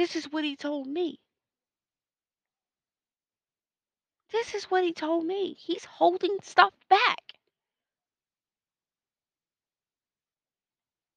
This 0.00 0.16
is 0.16 0.32
what 0.32 0.44
he 0.44 0.56
told 0.56 0.86
me. 0.86 1.20
This 4.32 4.54
is 4.54 4.64
what 4.64 4.82
he 4.82 4.94
told 4.94 5.26
me. 5.26 5.52
He's 5.52 5.84
holding 5.84 6.38
stuff 6.42 6.72
back. 6.88 7.20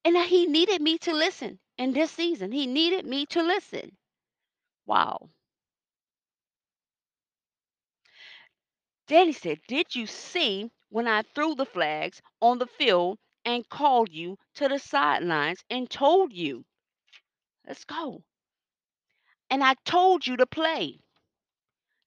And 0.04 0.18
he 0.18 0.48
needed 0.48 0.82
me 0.82 0.98
to 0.98 1.14
listen 1.14 1.60
in 1.78 1.94
this 1.94 2.12
season. 2.12 2.52
He 2.52 2.68
needed 2.68 3.06
me 3.06 3.26
to 3.28 3.42
listen. 3.42 3.96
Wow. 4.86 5.30
He 9.08 9.32
said, 9.32 9.62
Did 9.70 9.96
you 9.96 10.08
see 10.08 10.70
when 10.90 11.08
I 11.08 11.22
threw 11.22 11.56
the 11.56 11.66
flags 11.66 12.22
on 12.42 12.58
the 12.58 12.68
field 12.68 13.18
and 13.46 13.70
called 13.70 14.10
you 14.12 14.38
to 14.56 14.68
the 14.68 14.78
sidelines 14.78 15.64
and 15.70 15.90
told 15.90 16.34
you, 16.34 16.66
let's 17.66 17.86
go? 17.86 18.26
And 19.54 19.64
I 19.64 19.76
told 19.86 20.26
you 20.26 20.36
to 20.38 20.48
play. 20.48 21.00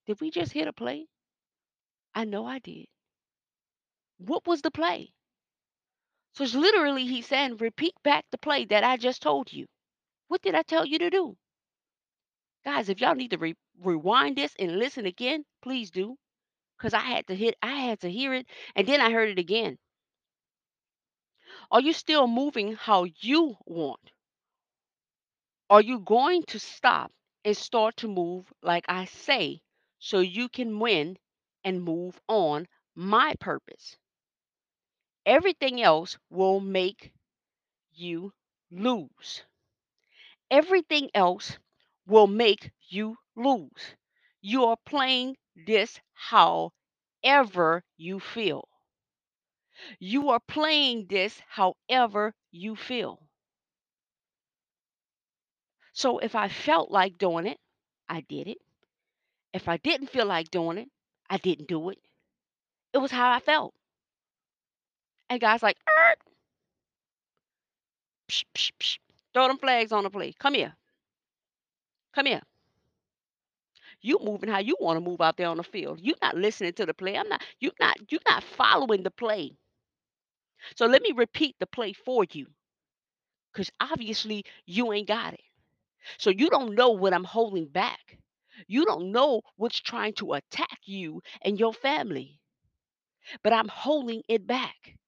Did 0.07 0.21
we 0.21 0.33
just 0.33 0.51
hit 0.51 0.67
a 0.67 0.73
play? 0.73 1.07
I 2.13 2.25
know 2.25 2.45
I 2.45 2.59
did. 2.59 2.89
What 4.19 4.49
was 4.49 4.63
the 4.63 4.73
play? 4.73 5.13
So 6.33 6.43
it's 6.43 6.57
literally 6.57 7.07
he 7.07 7.23
saying, 7.23 7.59
repeat 7.59 7.95
back 8.03 8.25
the 8.33 8.39
play 8.39 8.65
that 8.65 8.83
I 8.83 8.97
just 8.97 9.23
told 9.23 9.53
you. 9.53 9.69
What 10.27 10.43
did 10.43 10.57
I 10.57 10.63
tell 10.63 10.85
you 10.85 10.99
to 10.99 11.09
do? 11.09 11.37
Guys, 12.65 12.89
if 12.89 13.01
y'all 13.01 13.15
need 13.15 13.31
to 13.31 13.39
re- 13.39 13.55
rewind 13.81 14.37
this 14.37 14.53
and 14.59 14.81
listen 14.81 15.07
again, 15.07 15.45
please 15.63 15.93
do. 15.93 16.17
Because 16.77 16.95
I 16.95 16.99
had 16.99 17.29
to 17.29 17.37
hit, 17.37 17.55
I 17.63 17.77
had 17.77 18.01
to 18.01 18.11
hear 18.11 18.35
it, 18.35 18.49
and 18.75 18.89
then 18.89 19.01
I 19.01 19.13
heard 19.13 19.29
it 19.29 19.39
again. 19.39 19.79
Are 21.71 21.81
you 21.81 21.93
still 21.93 22.27
moving 22.27 22.73
how 22.75 23.07
you 23.21 23.57
want? 23.67 24.11
Are 25.71 25.81
you 25.81 26.01
going 26.01 26.43
to 26.49 26.59
stop 26.59 27.13
and 27.47 27.57
start 27.57 27.97
to 27.97 28.09
move 28.09 28.53
like 28.63 28.85
I 28.91 29.07
say 29.07 29.63
so 29.99 30.21
you 30.21 30.51
can 30.51 30.79
win 30.81 31.19
and 31.65 31.83
move 31.83 32.21
on 32.29 32.69
my 32.95 33.37
purpose? 33.41 33.97
Everything 35.27 35.83
else 35.83 36.17
will 36.31 36.59
make 36.59 37.13
you 37.93 38.33
lose. 38.71 39.45
Everything 40.51 41.09
else 41.15 41.57
will 42.05 42.27
make 42.27 42.73
you 42.89 43.17
lose. 43.37 43.95
You 44.41 44.65
are 44.65 44.77
playing 44.85 45.37
this 45.55 46.01
however 46.15 47.85
you 47.97 48.19
feel. 48.19 48.69
You 50.01 50.31
are 50.31 50.41
playing 50.41 51.09
this 51.09 51.43
however 51.49 52.35
you 52.51 52.77
feel. 52.77 53.26
So 55.97 56.19
if 56.21 56.37
I 56.37 56.47
felt 56.49 56.93
like 56.93 57.19
doing 57.19 57.45
it, 57.49 57.59
I 58.09 58.21
did 58.21 58.47
it. 58.47 58.59
If 59.53 59.69
I 59.69 59.79
didn't 59.79 60.09
feel 60.09 60.27
like 60.27 60.51
doing 60.51 60.79
it, 60.79 60.91
I 61.31 61.39
didn't 61.39 61.69
do 61.69 61.91
it. 61.91 61.99
It 62.93 62.99
was 62.99 63.13
how 63.13 63.31
I 63.33 63.41
felt. 63.41 63.75
And 65.31 65.41
guys 65.41 65.63
like, 65.63 65.77
"Er, 65.89 66.17
psh, 68.29 68.45
psh, 68.55 68.73
psh, 68.79 68.99
throw 69.35 69.49
them 69.49 69.59
flags 69.59 69.91
on 69.93 70.05
the 70.05 70.11
play. 70.11 70.33
Come 70.33 70.55
here. 70.55 70.77
Come 72.13 72.27
here. 72.27 72.43
You 74.01 74.19
moving 74.23 74.49
how 74.49 74.57
you 74.61 74.75
want 74.81 74.97
to 74.97 75.03
move 75.03 75.21
out 75.21 75.37
there 75.37 75.49
on 75.51 75.59
the 75.59 75.63
field. 75.63 76.01
You're 76.01 76.17
not 76.23 76.35
listening 76.35 76.73
to 76.73 76.87
the 76.87 76.95
play. 76.95 77.19
I'm 77.19 77.29
not. 77.29 77.45
You're 77.61 77.73
not. 77.79 78.11
You're 78.11 78.23
not 78.27 78.43
following 78.43 79.03
the 79.03 79.11
play. 79.11 79.59
So 80.77 80.87
let 80.87 81.03
me 81.03 81.11
repeat 81.11 81.57
the 81.59 81.67
play 81.67 81.93
for 81.93 82.25
you, 82.31 82.47
because 83.53 83.71
obviously 83.81 84.45
you 84.67 84.93
ain't 84.93 85.09
got 85.09 85.35
it. 85.35 85.41
So 86.19 86.31
you 86.31 86.51
don't 86.51 86.75
know 86.75 86.91
what 86.91 87.15
I'm 87.15 87.25
holding 87.25 87.67
back. 87.69 88.19
You 88.67 88.85
don't 88.85 89.13
know 89.13 89.43
what's 89.57 89.81
trying 89.81 90.15
to 90.15 90.35
attack 90.35 90.81
you 90.85 91.23
and 91.43 91.59
your 91.59 91.73
family. 91.75 92.41
But 93.43 93.55
I'm 93.55 93.69
holding 93.69 94.23
it 94.29 94.47
back. 94.47 94.99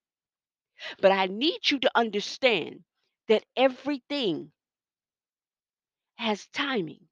But 1.00 1.10
I 1.10 1.26
need 1.26 1.72
you 1.72 1.80
to 1.80 1.90
understand 1.96 2.84
that 3.26 3.44
everything 3.56 4.52
has 6.16 6.46
timing. 6.48 7.08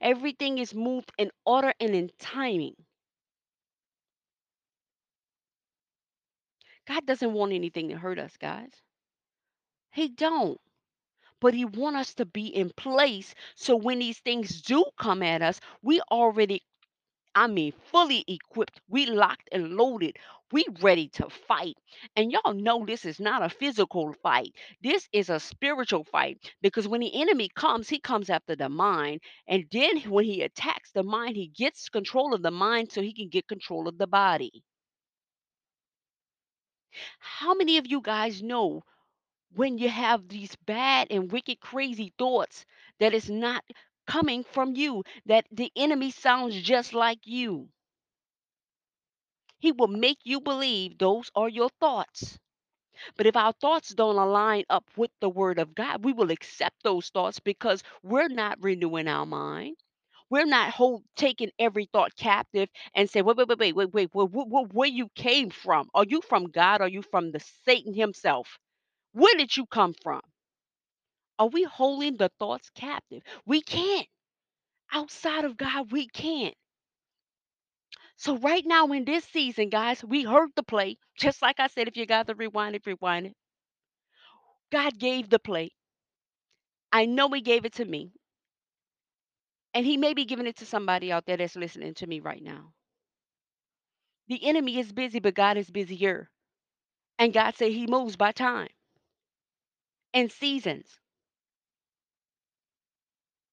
Everything 0.00 0.56
is 0.56 0.72
moved 0.72 1.12
in 1.18 1.30
order 1.44 1.74
and 1.80 1.94
in 1.94 2.10
timing. 2.18 2.76
God 6.86 7.04
doesn't 7.04 7.34
want 7.34 7.52
anything 7.52 7.90
to 7.90 7.98
hurt 7.98 8.18
us, 8.18 8.38
guys. 8.38 8.72
He 9.90 10.06
don't. 10.06 10.60
But 11.40 11.54
he 11.54 11.64
want 11.64 11.96
us 11.96 12.14
to 12.14 12.26
be 12.26 12.46
in 12.46 12.70
place 12.70 13.34
so 13.54 13.76
when 13.76 13.98
these 14.00 14.18
things 14.20 14.60
do 14.62 14.84
come 14.98 15.22
at 15.22 15.42
us, 15.42 15.60
we 15.82 16.00
already 16.10 16.62
I 17.36 17.46
mean, 17.46 17.70
fully 17.72 18.24
equipped. 18.26 18.80
We 18.88 19.06
locked 19.06 19.48
and 19.52 19.76
loaded. 19.76 20.16
We 20.50 20.66
ready 20.80 21.08
to 21.10 21.30
fight. 21.30 21.76
And 22.16 22.32
y'all 22.32 22.52
know 22.54 22.84
this 22.84 23.04
is 23.04 23.20
not 23.20 23.42
a 23.44 23.48
physical 23.48 24.12
fight. 24.14 24.54
This 24.82 25.08
is 25.12 25.30
a 25.30 25.38
spiritual 25.38 26.02
fight 26.04 26.52
because 26.62 26.88
when 26.88 27.00
the 27.00 27.14
enemy 27.20 27.48
comes, 27.48 27.88
he 27.88 28.00
comes 28.00 28.28
after 28.28 28.56
the 28.56 28.68
mind. 28.68 29.20
And 29.46 29.66
then 29.70 30.00
when 30.10 30.24
he 30.24 30.42
attacks 30.42 30.90
the 30.92 31.04
mind, 31.04 31.36
he 31.36 31.46
gets 31.46 31.88
control 31.88 32.34
of 32.34 32.42
the 32.42 32.50
mind 32.50 32.90
so 32.90 33.02
he 33.02 33.12
can 33.14 33.28
get 33.28 33.46
control 33.46 33.86
of 33.86 33.98
the 33.98 34.08
body. 34.08 34.64
How 37.18 37.52
many 37.54 37.76
of 37.76 37.86
you 37.86 38.00
guys 38.00 38.42
know 38.42 38.82
when 39.56 39.78
you 39.78 39.88
have 39.88 40.28
these 40.28 40.56
bad 40.66 41.08
and 41.10 41.32
wicked, 41.32 41.60
crazy 41.60 42.12
thoughts 42.18 42.66
that 43.00 43.14
is 43.14 43.30
not 43.30 43.64
coming 44.06 44.44
from 44.44 44.76
you, 44.76 45.04
that 45.26 45.46
the 45.52 45.72
enemy 45.76 46.12
sounds 46.12 46.60
just 46.62 46.94
like 46.94 47.20
you? 47.26 47.68
He 49.58 49.72
will 49.72 49.88
make 49.88 50.18
you 50.24 50.40
believe 50.40 50.98
those 50.98 51.30
are 51.34 51.48
your 51.50 51.68
thoughts. 51.80 52.38
But 53.16 53.26
if 53.26 53.36
our 53.36 53.52
thoughts 53.52 53.90
don't 53.94 54.16
align 54.18 54.64
up 54.70 54.90
with 54.96 55.10
the 55.20 55.30
word 55.30 55.58
of 55.58 55.74
God, 55.74 56.04
we 56.04 56.12
will 56.14 56.30
accept 56.32 56.82
those 56.82 57.10
thoughts 57.10 57.40
because 57.40 57.82
we're 58.02 58.28
not 58.28 58.58
renewing 58.62 59.08
our 59.08 59.26
mind. 59.26 59.78
We're 60.30 60.46
not 60.46 60.70
hold, 60.70 61.04
taking 61.16 61.52
every 61.58 61.86
thought 61.86 62.16
captive 62.16 62.70
and 62.94 63.08
say, 63.10 63.22
wait, 63.22 63.36
wait, 63.36 63.48
wait, 63.48 63.58
wait, 63.58 63.74
wait, 63.76 63.94
wait, 63.94 64.14
wait, 64.14 64.14
where, 64.14 64.26
where, 64.46 64.64
where 64.64 64.88
you 64.88 65.08
came 65.14 65.50
from? 65.50 65.90
Are 65.94 66.04
you 66.04 66.22
from 66.22 66.46
God? 66.50 66.80
Are 66.82 66.88
you 66.88 67.02
from 67.02 67.32
the 67.32 67.40
Satan 67.66 67.94
himself? 67.94 68.58
Where 69.16 69.34
did 69.36 69.56
you 69.56 69.64
come 69.66 69.94
from? 70.02 70.20
Are 71.38 71.48
we 71.48 71.62
holding 71.64 72.18
the 72.18 72.30
thoughts 72.38 72.70
captive? 72.74 73.22
We 73.46 73.62
can't. 73.62 74.06
Outside 74.92 75.46
of 75.46 75.56
God, 75.56 75.90
we 75.90 76.06
can't. 76.08 76.54
So 78.18 78.36
right 78.38 78.64
now 78.66 78.88
in 78.92 79.06
this 79.06 79.24
season, 79.24 79.70
guys, 79.70 80.04
we 80.04 80.24
heard 80.24 80.50
the 80.54 80.62
play. 80.62 80.98
Just 81.18 81.40
like 81.40 81.60
I 81.60 81.68
said, 81.68 81.88
if 81.88 81.96
you 81.96 82.04
got 82.06 82.26
to 82.26 82.34
rewind 82.34 82.76
it, 82.76 82.86
rewind 82.86 83.28
it. 83.28 83.34
God 84.70 84.98
gave 84.98 85.30
the 85.30 85.38
play. 85.38 85.70
I 86.92 87.06
know 87.06 87.30
He 87.30 87.40
gave 87.40 87.64
it 87.64 87.74
to 87.74 87.84
me. 87.86 88.12
And 89.74 89.86
He 89.86 89.96
may 89.96 90.14
be 90.14 90.26
giving 90.26 90.46
it 90.46 90.56
to 90.58 90.66
somebody 90.66 91.10
out 91.10 91.26
there 91.26 91.38
that's 91.38 91.56
listening 91.56 91.94
to 91.94 92.06
me 92.06 92.20
right 92.20 92.42
now. 92.42 92.74
The 94.28 94.44
enemy 94.46 94.78
is 94.78 94.92
busy, 94.92 95.20
but 95.20 95.34
God 95.34 95.56
is 95.56 95.70
busier. 95.70 96.28
And 97.18 97.32
God 97.32 97.54
said 97.56 97.72
He 97.72 97.86
moves 97.86 98.16
by 98.16 98.32
time 98.32 98.68
and 100.16 100.32
seasons. 100.32 100.98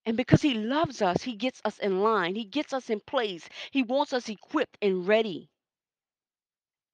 And 0.05 0.17
because 0.17 0.41
He 0.41 0.55
loves 0.55 1.01
us, 1.01 1.23
He 1.23 1.35
gets 1.35 1.61
us 1.65 1.79
in 1.79 2.01
line. 2.01 2.35
He 2.35 2.45
gets 2.45 2.73
us 2.73 2.89
in 2.89 3.01
place. 3.01 3.49
He 3.71 3.83
wants 3.83 4.13
us 4.13 4.29
equipped 4.29 4.77
and 4.81 5.07
ready. 5.07 5.49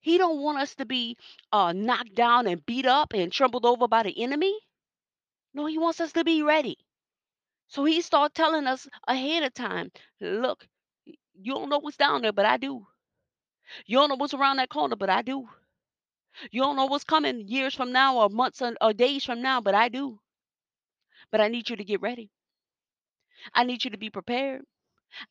He 0.01 0.17
don't 0.17 0.41
want 0.41 0.59
us 0.59 0.75
to 0.75 0.85
be 0.85 1.17
uh, 1.53 1.73
knocked 1.73 2.15
down 2.15 2.47
and 2.47 2.65
beat 2.65 2.85
up 2.85 3.13
and 3.13 3.31
trampled 3.31 3.65
over 3.65 3.87
by 3.87 4.03
the 4.03 4.23
enemy. 4.23 4.57
No, 5.53 5.65
he 5.67 5.77
wants 5.79 6.01
us 6.01 6.13
to 6.13 6.23
be 6.25 6.43
ready. 6.43 6.77
So 7.69 7.85
he 7.85 8.01
start 8.01 8.35
telling 8.35 8.67
us 8.67 8.87
ahead 9.07 9.43
of 9.43 9.53
time, 9.53 9.91
look, 10.21 10.67
you 11.05 11.53
don't 11.53 11.69
know 11.69 11.79
what's 11.79 11.97
down 11.97 12.23
there, 12.23 12.33
but 12.33 12.45
I 12.45 12.57
do. 12.57 12.87
You 13.85 13.97
don't 13.97 14.09
know 14.09 14.15
what's 14.15 14.33
around 14.33 14.57
that 14.57 14.69
corner, 14.69 14.95
but 14.95 15.09
I 15.09 15.21
do. 15.23 15.49
You 16.51 16.61
don't 16.61 16.75
know 16.75 16.85
what's 16.85 17.03
coming 17.05 17.47
years 17.47 17.73
from 17.75 17.91
now 17.91 18.17
or 18.17 18.29
months 18.29 18.61
or, 18.81 18.93
days 18.93 19.23
from 19.25 19.41
now, 19.41 19.61
but 19.61 19.73
I 19.75 19.89
do. 19.89 20.19
But 21.31 21.41
I 21.41 21.47
need 21.47 21.69
you 21.71 21.75
to 21.75 21.83
get 21.83 22.01
ready. 22.01 22.29
I 23.53 23.63
need 23.63 23.83
you 23.83 23.91
to 23.91 23.97
be 23.97 24.09
prepared. 24.09 24.65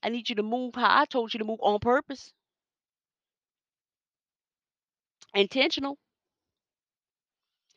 I 0.03 0.11
need 0.11 0.29
you 0.29 0.37
to 0.37 0.43
move 0.43 0.77
how 0.77 1.00
I 1.00 1.07
told 1.07 1.35
you 1.35 1.38
to 1.38 1.45
move 1.45 1.61
on 1.62 1.81
purpose. 1.81 2.33
Intentional. 5.35 5.97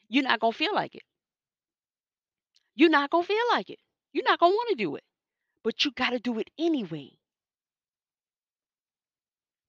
You're 0.09 0.23
not 0.25 0.39
gonna 0.39 0.53
feel 0.53 0.75
like 0.75 0.93
it. 0.93 1.01
You're 2.75 2.89
not 2.89 3.09
gonna 3.09 3.23
feel 3.25 3.47
like 3.49 3.69
it. 3.69 3.79
You're 4.11 4.25
not 4.25 4.37
gonna 4.37 4.53
want 4.53 4.67
to 4.71 4.75
do 4.75 4.97
it. 4.97 5.05
But 5.63 5.85
you 5.85 5.91
gotta 5.91 6.19
do 6.19 6.39
it 6.39 6.49
anyway. 6.59 7.19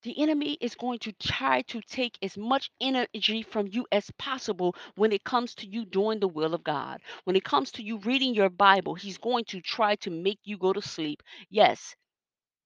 The 0.05 0.17
enemy 0.21 0.59
is 0.61 0.77
going 0.77 1.01
to 1.01 1.13
try 1.13 1.63
to 1.63 1.81
take 1.83 2.17
as 2.23 2.37
much 2.39 2.71
energy 2.81 3.43
from 3.43 3.67
you 3.67 3.87
as 3.91 4.11
possible 4.19 4.77
when 4.95 5.11
it 5.13 5.25
comes 5.25 5.55
to 5.57 5.67
you 5.67 5.85
doing 5.85 6.21
the 6.21 6.29
will 6.29 6.55
of 6.55 6.63
God. 6.63 7.01
When 7.25 7.35
it 7.37 7.43
comes 7.45 7.73
to 7.73 7.83
you 7.83 7.99
reading 7.99 8.35
your 8.35 8.49
Bible, 8.51 8.95
he's 8.95 9.19
going 9.19 9.45
to 9.47 9.61
try 9.61 9.97
to 9.97 10.11
make 10.11 10.39
you 10.45 10.57
go 10.59 10.73
to 10.73 10.83
sleep. 10.83 11.23
Yes, 11.51 11.97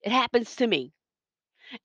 it 0.03 0.13
happens 0.13 0.57
to 0.57 0.67
me. 0.67 0.93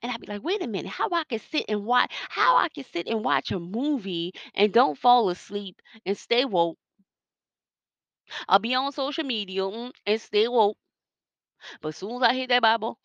And 0.03 0.11
I'd 0.11 0.21
be 0.21 0.27
like, 0.27 0.43
wait 0.43 0.61
a 0.61 0.67
minute, 0.67 0.91
how 0.91 1.09
I 1.11 1.23
can 1.23 1.39
sit 1.39 1.65
and 1.67 1.85
watch 1.85 2.11
how 2.29 2.57
I 2.57 2.69
can 2.69 2.83
sit 2.83 3.07
and 3.07 3.23
watch 3.23 3.51
a 3.51 3.59
movie 3.59 4.33
and 4.53 4.71
don't 4.73 4.97
fall 4.97 5.29
asleep 5.29 5.81
and 6.05 6.17
stay 6.17 6.45
woke. 6.45 6.77
I'll 8.47 8.59
be 8.59 8.75
on 8.75 8.91
social 8.91 9.23
media 9.23 9.61
mm, 9.63 9.91
and 10.05 10.21
stay 10.21 10.47
woke. 10.47 10.77
But 11.81 11.89
as 11.89 11.97
soon 11.97 12.15
as 12.15 12.21
I 12.23 12.33
hit 12.33 12.49
that 12.49 12.61
Bible, 12.63 12.97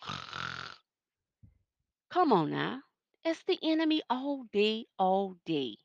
come 2.16 2.32
on 2.32 2.50
now. 2.50 2.80
It's 3.26 3.42
the 3.46 3.58
enemy 3.62 4.00
all 4.08 4.44
day, 4.50 4.86
all 4.98 5.36
day. 5.44 5.76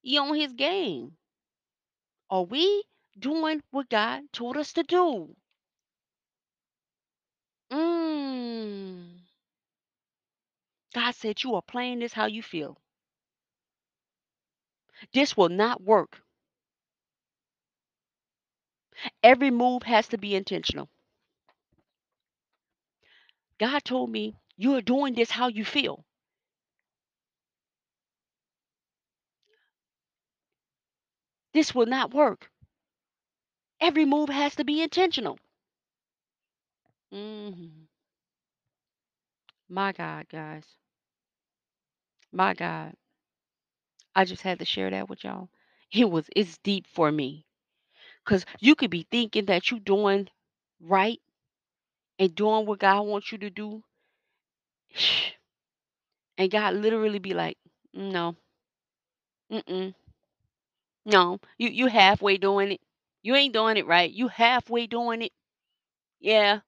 He 0.00 0.16
on 0.16 0.36
his 0.36 0.52
game. 0.52 1.16
Are 2.30 2.44
we 2.44 2.84
doing 3.18 3.60
what 3.72 3.88
God 3.88 4.22
told 4.32 4.56
us 4.56 4.72
to 4.74 4.84
do? 4.84 5.34
Mm. 7.72 9.18
God 10.94 11.14
said 11.16 11.42
you 11.42 11.56
are 11.56 11.62
playing 11.62 11.98
this 11.98 12.12
how 12.12 12.26
you 12.26 12.40
feel. 12.44 12.78
This 15.12 15.36
will 15.36 15.48
not 15.48 15.82
work. 15.82 16.22
Every 19.24 19.50
move 19.50 19.82
has 19.82 20.06
to 20.08 20.18
be 20.18 20.36
intentional. 20.36 20.88
God 23.58 23.82
told 23.84 24.10
me 24.10 24.36
you 24.58 24.74
are 24.74 24.82
doing 24.82 25.14
this 25.14 25.30
how 25.30 25.48
you 25.48 25.64
feel. 25.64 26.04
This 31.52 31.74
will 31.74 31.84
not 31.84 32.14
work. 32.14 32.50
Every 33.80 34.04
move 34.04 34.28
has 34.28 34.54
to 34.54 34.64
be 34.64 34.80
intentional. 34.80 35.36
hmm 37.12 37.88
My 39.70 39.92
God, 39.92 40.28
guys. 40.28 40.76
My 42.32 42.54
God. 42.54 42.94
I 44.14 44.26
just 44.26 44.42
had 44.42 44.58
to 44.58 44.66
share 44.66 44.90
that 44.90 45.08
with 45.08 45.24
y'all. 45.24 45.48
It 45.90 46.10
was 46.10 46.28
it's 46.36 46.58
deep 46.58 46.86
for 46.86 47.10
me. 47.10 47.46
Cause 48.24 48.46
you 48.60 48.74
could 48.74 48.90
be 48.90 49.06
thinking 49.10 49.46
that 49.46 49.70
you're 49.70 49.80
doing 49.80 50.28
right 50.80 51.20
and 52.18 52.34
doing 52.34 52.66
what 52.66 52.78
God 52.80 53.02
wants 53.02 53.32
you 53.32 53.38
to 53.38 53.50
do. 53.50 53.82
And 56.38 56.50
God 56.50 56.74
literally 56.74 57.18
be 57.18 57.34
like, 57.34 57.58
no, 57.92 58.34
mm-mm, 59.50 59.94
no, 61.04 61.38
you 61.58 61.68
you 61.70 61.86
halfway 61.88 62.36
doing 62.36 62.72
it. 62.72 62.80
You 63.22 63.34
ain't 63.34 63.52
doing 63.54 63.76
it 63.76 63.86
right. 63.86 64.10
You 64.10 64.28
halfway 64.28 64.86
doing 64.86 65.22
it. 65.22 65.32
Yeah, 66.20 66.60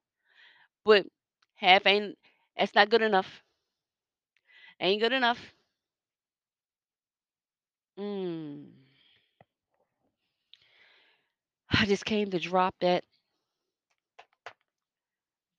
but 0.85 1.07
half 1.55 1.87
ain't. 1.87 2.17
That's 2.57 2.75
not 2.75 2.89
good 2.91 3.01
enough. 3.03 3.43
Ain't 4.81 4.99
good 5.01 5.13
enough. 5.13 5.53
Mm. 7.97 8.71
I 11.71 11.85
just 11.87 12.05
came 12.05 12.29
to 12.31 12.39
drop 12.39 12.75
that 12.81 13.03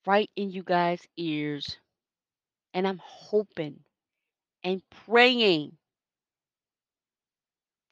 right 0.05 0.29
in 0.37 0.49
you 0.51 0.63
guys' 0.63 1.05
ears, 1.17 1.77
and 2.73 2.87
I'm 2.87 3.01
hoping 3.03 3.79
and 4.63 4.81
praying 5.07 5.77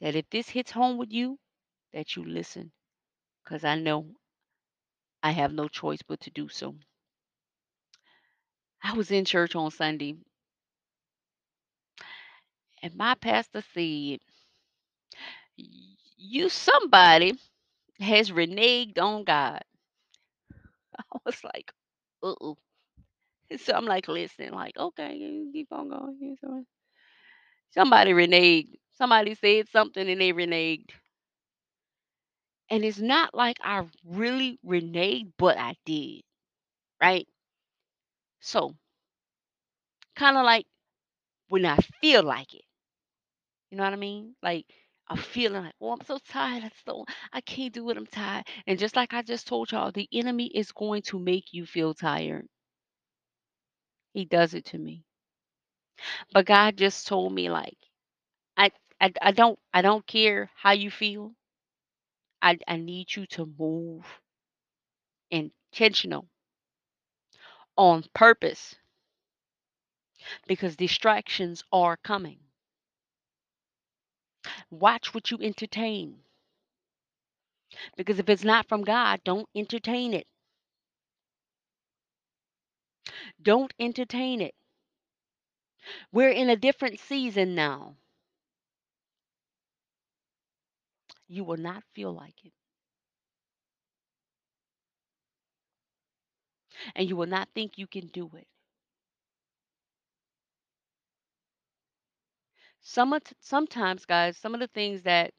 that 0.02 0.16
if 0.16 0.30
this 0.32 0.50
hits 0.50 0.72
home 0.72 0.98
with 0.98 1.12
you, 1.14 1.40
that 1.94 2.16
you 2.16 2.26
listen, 2.26 2.72
because 3.44 3.64
I 3.66 3.76
know 3.78 4.08
I 5.24 5.32
have 5.32 5.54
no 5.54 5.68
choice 5.68 6.02
but 6.08 6.22
to 6.22 6.32
do 6.32 6.50
so. 6.50 6.76
I 8.84 8.94
was 8.94 9.12
in 9.12 9.26
church 9.26 9.56
on 9.56 9.72
Sunday, 9.72 10.16
and 12.84 12.96
my 12.96 13.16
pastor 13.16 13.64
said, 13.74 14.20
You 16.18 16.50
somebody 16.50 17.34
has 18.00 18.32
reneged 18.32 19.00
on 19.00 19.24
God. 19.26 19.62
I 21.00 21.18
was 21.26 21.44
like, 21.44 21.72
uh 22.24 22.36
oh. 22.42 22.58
So 23.60 23.74
I'm 23.74 23.86
like, 23.86 24.08
listen, 24.08 24.54
like, 24.54 24.78
okay, 24.78 25.16
you 25.16 25.50
keep 25.54 25.72
on 25.72 25.90
going. 25.90 26.38
Somebody 27.72 28.12
reneged. 28.14 28.78
Somebody 28.92 29.34
said 29.34 29.68
something 29.68 30.08
and 30.08 30.22
they 30.22 30.32
reneged. 30.32 30.92
And 32.72 32.84
it's 32.84 32.98
not 32.98 33.36
like 33.36 33.58
I 33.62 33.88
really 34.04 34.58
reneged, 34.66 35.34
but 35.38 35.60
I 35.60 35.76
did, 35.86 36.24
right? 37.02 37.28
So, 38.42 38.76
kind 40.16 40.38
of 40.38 40.46
like 40.46 40.66
when 41.50 41.66
I 41.66 41.78
feel 42.02 42.24
like 42.24 42.54
it. 42.56 42.66
You 43.72 43.78
know 43.78 43.84
what 43.86 43.94
I 43.94 43.96
mean? 43.96 44.36
Like 44.44 44.68
I'm 45.08 45.18
feeling 45.18 45.64
like, 45.64 45.74
oh, 45.82 45.92
I'm 45.94 46.02
so 46.06 46.20
tired. 46.20 46.64
I'm 46.64 46.72
so 46.86 47.06
I 47.34 47.42
can't 47.42 47.74
do 47.74 47.90
it. 47.90 47.98
I'm 47.98 48.06
tired. 48.06 48.46
And 48.68 48.78
just 48.78 48.96
like 48.96 49.14
I 49.14 49.24
just 49.24 49.48
told 49.48 49.72
y'all, 49.72 49.92
the 49.92 50.08
enemy 50.14 50.46
is 50.46 50.72
going 50.72 51.02
to 51.04 51.18
make 51.20 51.52
you 51.52 51.66
feel 51.66 51.96
tired. 51.96 52.48
He 54.14 54.26
does 54.26 54.54
it 54.54 54.66
to 54.68 54.78
me. 54.80 55.06
But 56.34 56.46
God 56.46 56.78
just 56.78 57.08
told 57.08 57.34
me 57.34 57.50
like, 57.50 57.78
I 58.58 58.72
I, 59.02 59.14
I 59.22 59.32
don't 59.32 59.60
I 59.74 59.82
don't 59.82 60.06
care 60.08 60.50
how 60.56 60.72
you 60.74 60.92
feel. 60.92 61.34
I 62.42 62.58
I 62.68 62.78
need 62.78 63.16
you 63.16 63.26
to 63.28 63.50
move 63.60 64.06
intentional 65.32 66.28
on 67.78 68.06
purpose 68.16 68.76
because 70.48 70.76
distractions 70.76 71.64
are 71.72 71.98
coming. 71.98 72.40
Watch 74.72 75.14
what 75.14 75.32
you 75.32 75.38
entertain 75.42 76.18
because 77.98 78.20
if 78.20 78.30
it's 78.30 78.44
not 78.46 78.68
from 78.70 78.84
God, 78.84 79.22
don't 79.26 79.48
entertain 79.56 80.14
it. 80.14 80.28
Don't 83.42 83.74
entertain 83.80 84.42
it. 84.42 84.56
We're 86.12 86.30
in 86.30 86.50
a 86.50 86.56
different 86.56 87.02
season 87.02 87.54
now. 87.54 87.98
You 91.28 91.44
will 91.44 91.58
not 91.58 91.84
feel 91.96 92.14
like 92.14 92.46
it. 92.46 92.54
And 96.96 97.10
you 97.10 97.16
will 97.18 97.26
not 97.28 97.50
think 97.54 97.78
you 97.78 97.88
can 97.88 98.08
do 98.08 98.30
it. 98.36 98.48
Some 102.82 103.18
sometimes, 103.40 104.06
guys, 104.06 104.38
some 104.38 104.54
of 104.54 104.60
the 104.60 104.68
things 104.68 105.04
that 105.04 105.34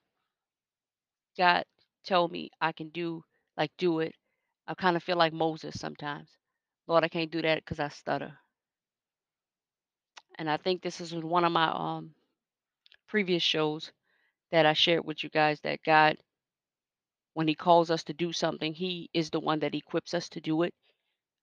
God 1.37 1.64
told 2.05 2.33
me 2.33 2.51
I 2.61 2.72
can 2.72 2.88
do, 2.88 3.22
like 3.57 3.70
do 3.77 4.01
it, 4.01 4.14
I 4.66 4.75
kind 4.75 4.96
of 4.96 5.03
feel 5.03 5.16
like 5.18 5.33
Moses 5.35 5.79
sometimes. 5.79 6.31
Lord, 6.92 7.05
I 7.05 7.09
can't 7.09 7.33
do 7.33 7.40
that 7.40 7.64
because 7.64 7.81
I 7.81 7.88
stutter. 7.88 8.38
And 10.38 10.50
I 10.50 10.59
think 10.59 10.83
this 10.83 11.00
is 11.00 11.14
one 11.14 11.44
of 11.44 11.52
my 11.52 11.70
um 11.72 12.14
previous 13.09 13.42
shows 13.42 13.92
that 14.50 14.66
I 14.66 14.74
shared 14.74 15.07
with 15.07 15.24
you 15.24 15.31
guys 15.31 15.59
that 15.62 15.83
God, 15.85 16.18
when 17.35 17.48
He 17.48 17.55
calls 17.55 17.90
us 17.90 18.05
to 18.05 18.12
do 18.12 18.33
something, 18.35 18.74
He 18.74 19.11
is 19.14 19.31
the 19.31 19.40
one 19.40 19.61
that 19.61 19.74
equips 19.74 20.12
us 20.14 20.28
to 20.31 20.42
do 20.42 20.64
it. 20.64 20.74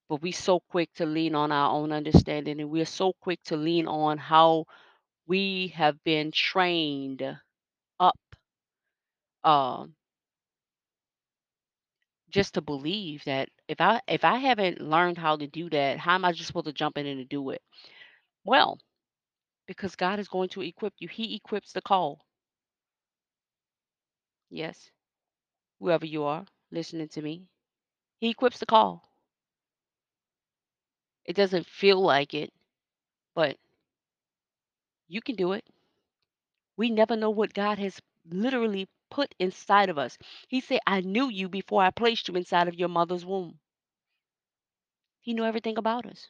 But 0.07 0.21
we 0.21 0.31
so 0.31 0.59
quick 0.69 0.93
to 0.97 1.07
lean 1.07 1.33
on 1.35 1.51
our 1.51 1.71
own 1.71 1.91
understanding, 1.91 2.61
and 2.61 2.69
we're 2.69 2.85
so 2.85 3.13
quick 3.21 3.41
to 3.45 3.57
lean 3.57 3.87
on 3.87 4.19
how 4.19 4.65
we 5.27 5.69
have 5.69 6.03
been 6.03 6.31
trained 6.31 7.23
up 7.99 8.19
um 9.43 9.95
just 12.29 12.53
to 12.55 12.61
believe 12.61 13.23
that 13.25 13.49
if 13.67 13.81
I 13.81 14.01
if 14.07 14.23
I 14.23 14.37
haven't 14.39 14.81
learned 14.81 15.17
how 15.17 15.35
to 15.37 15.47
do 15.47 15.69
that, 15.71 15.99
how 15.99 16.15
am 16.15 16.25
I 16.25 16.31
just 16.31 16.47
supposed 16.47 16.67
to 16.67 16.73
jump 16.73 16.97
in 16.97 17.05
and 17.05 17.27
do 17.29 17.49
it? 17.51 17.61
Well, 18.45 18.79
because 19.67 19.95
God 19.95 20.19
is 20.19 20.27
going 20.29 20.49
to 20.49 20.61
equip 20.61 20.93
you. 20.99 21.07
He 21.09 21.35
equips 21.35 21.73
the 21.73 21.81
call. 21.81 22.21
Yes, 24.51 24.91
whoever 25.79 26.05
you 26.05 26.23
are 26.23 26.45
listening 26.71 27.09
to 27.09 27.21
me, 27.21 27.47
He 28.19 28.29
equips 28.29 28.59
the 28.59 28.65
call. 28.67 29.11
It 31.23 31.33
doesn't 31.37 31.65
feel 31.65 32.01
like 32.01 32.33
it, 32.33 32.51
but 33.35 33.57
you 35.09 35.21
can 35.21 35.35
do 35.35 35.51
it. 35.53 35.65
We 36.77 36.89
never 36.89 37.15
know 37.15 37.29
what 37.29 37.53
God 37.53 37.77
has 37.77 38.01
literally 38.25 38.87
put 39.09 39.35
inside 39.39 39.89
of 39.89 39.97
us. 39.97 40.17
He 40.47 40.61
said, 40.61 40.81
I 40.87 41.01
knew 41.01 41.29
you 41.29 41.49
before 41.49 41.83
I 41.83 41.91
placed 41.91 42.27
you 42.27 42.35
inside 42.35 42.67
of 42.67 42.75
your 42.75 42.89
mother's 42.89 43.25
womb. 43.25 43.59
He 45.21 45.33
knew 45.33 45.45
everything 45.45 45.77
about 45.77 46.05
us. 46.05 46.29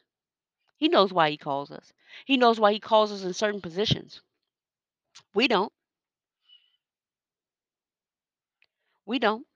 He 0.78 0.88
knows 0.88 1.12
why 1.12 1.30
he 1.30 1.38
calls 1.38 1.70
us. 1.72 1.92
He 2.26 2.36
knows 2.36 2.60
why 2.60 2.72
he 2.72 2.80
calls 2.80 3.12
us 3.12 3.24
in 3.24 3.34
certain 3.34 3.60
positions. 3.62 4.22
We 5.34 5.48
don't. 5.48 5.72
We 9.04 9.18
don't. 9.18 9.46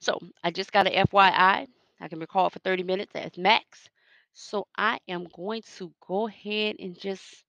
So 0.00 0.18
I 0.42 0.50
just 0.50 0.72
got 0.72 0.86
a 0.86 0.96
FYI. 0.96 1.66
I 2.00 2.08
can 2.08 2.18
record 2.20 2.52
for 2.52 2.60
30 2.60 2.82
minutes 2.82 3.12
as 3.14 3.36
max. 3.38 3.88
So 4.32 4.68
I 4.76 5.00
am 5.08 5.24
going 5.34 5.62
to 5.78 5.92
go 6.06 6.28
ahead 6.28 6.76
and 6.78 6.98
just 6.98 7.44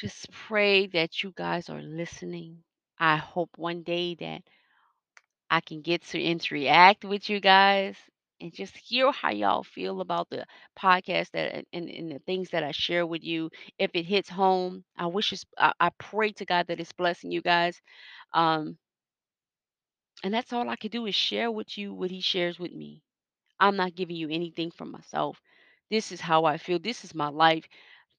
just 0.00 0.30
pray 0.32 0.86
that 0.88 1.22
you 1.22 1.32
guys 1.36 1.68
are 1.70 1.82
listening. 1.82 2.64
I 2.98 3.16
hope 3.16 3.50
one 3.56 3.82
day 3.82 4.14
that 4.16 4.42
I 5.50 5.60
can 5.60 5.82
get 5.82 6.02
to 6.06 6.20
interact 6.22 7.04
with 7.04 7.28
you 7.30 7.40
guys 7.40 7.96
and 8.40 8.52
just 8.54 8.76
hear 8.76 9.12
how 9.12 9.30
y'all 9.30 9.62
feel 9.62 10.00
about 10.00 10.30
the 10.30 10.46
podcast 10.78 11.30
that 11.32 11.64
and, 11.72 11.88
and 11.90 12.10
the 12.12 12.18
things 12.20 12.50
that 12.50 12.64
I 12.64 12.72
share 12.72 13.06
with 13.06 13.22
you. 13.24 13.50
If 13.78 13.90
it 13.94 14.04
hits 14.04 14.28
home, 14.30 14.84
I 14.96 15.06
wish 15.06 15.32
it's 15.32 15.44
I, 15.58 15.72
I 15.80 15.90
pray 15.98 16.32
to 16.32 16.44
God 16.46 16.66
that 16.68 16.80
it's 16.80 16.92
blessing 16.92 17.30
you 17.32 17.42
guys. 17.42 17.80
Um, 18.34 18.78
and 20.24 20.32
that's 20.34 20.52
all 20.52 20.68
I 20.68 20.76
can 20.76 20.90
do 20.90 21.06
is 21.06 21.14
share 21.14 21.50
with 21.50 21.76
you 21.78 21.92
what 21.94 22.10
he 22.10 22.20
shares 22.20 22.58
with 22.58 22.72
me. 22.72 23.02
I'm 23.60 23.76
not 23.76 23.94
giving 23.96 24.16
you 24.16 24.28
anything 24.30 24.70
from 24.70 24.90
myself. 24.92 25.40
This 25.90 26.12
is 26.12 26.20
how 26.20 26.44
I 26.44 26.58
feel. 26.58 26.78
This 26.78 27.04
is 27.04 27.14
my 27.14 27.28
life. 27.28 27.66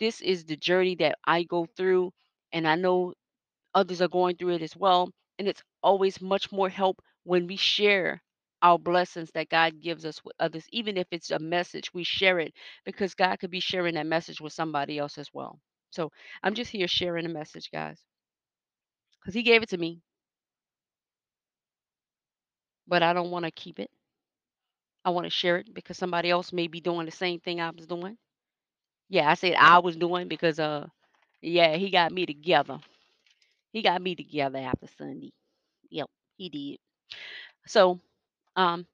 This 0.02 0.22
is 0.22 0.46
the 0.46 0.58
journey 0.58 0.98
that 0.98 1.18
I 1.26 1.44
go 1.46 1.68
through. 1.78 2.12
And 2.54 2.68
I 2.68 2.76
know 2.76 3.14
others 3.76 4.02
are 4.02 4.08
going 4.10 4.38
through 4.38 4.56
it 4.56 4.62
as 4.62 4.76
well. 4.76 5.12
And 5.40 5.48
it's 5.48 5.64
always 5.84 6.22
much 6.22 6.52
more 6.52 6.70
help 6.70 7.02
when 7.24 7.48
we 7.48 7.58
share 7.58 8.22
our 8.64 8.80
blessings 8.80 9.32
that 9.34 9.50
God 9.50 9.82
gives 9.82 10.06
us 10.06 10.24
with 10.26 10.36
others, 10.40 10.66
even 10.72 10.98
if 10.98 11.08
it's 11.12 11.32
a 11.32 11.40
message, 11.40 11.94
we 11.94 12.04
share 12.04 12.40
it 12.40 12.54
because 12.86 13.16
God 13.16 13.40
could 13.40 13.52
be 13.52 13.60
sharing 13.60 13.96
that 13.96 14.08
message 14.08 14.42
with 14.42 14.54
somebody 14.54 15.00
else 15.00 15.18
as 15.18 15.30
well. 15.34 15.60
So 15.92 16.12
I'm 16.44 16.56
just 16.56 16.72
here 16.72 16.88
sharing 16.88 17.26
a 17.26 17.30
message, 17.30 17.72
guys, 17.72 18.00
because 19.22 19.34
He 19.36 19.44
gave 19.44 19.64
it 19.64 19.70
to 19.70 19.78
me, 19.78 20.02
but 22.88 23.04
I 23.04 23.14
don't 23.14 23.32
want 23.32 23.46
to 23.46 23.52
keep 23.52 23.80
it. 23.80 23.90
I 25.06 25.12
want 25.12 25.26
to 25.26 25.32
share 25.32 25.58
it 25.58 25.74
because 25.74 25.98
somebody 25.98 26.32
else 26.32 26.54
may 26.54 26.68
be 26.68 26.82
doing 26.82 27.06
the 27.06 27.12
same 27.12 27.40
thing 27.40 27.62
I 27.62 27.72
was 27.72 27.88
doing. 27.88 28.18
Yeah, 29.12 29.30
I 29.32 29.36
said 29.36 29.56
I 29.60 29.80
was 29.80 29.98
doing 29.98 30.30
because 30.30 30.60
uh 30.60 30.88
yeah, 31.42 31.78
he 31.78 31.92
got 31.92 32.14
me 32.14 32.26
together. 32.28 32.80
He 33.74 33.82
got 33.84 34.02
me 34.02 34.16
together 34.16 34.60
after 34.60 34.88
Sunday. 34.98 35.34
Yep, 35.92 36.10
he 36.38 36.50
did. 36.50 36.80
So, 37.68 38.00
um 38.58 38.88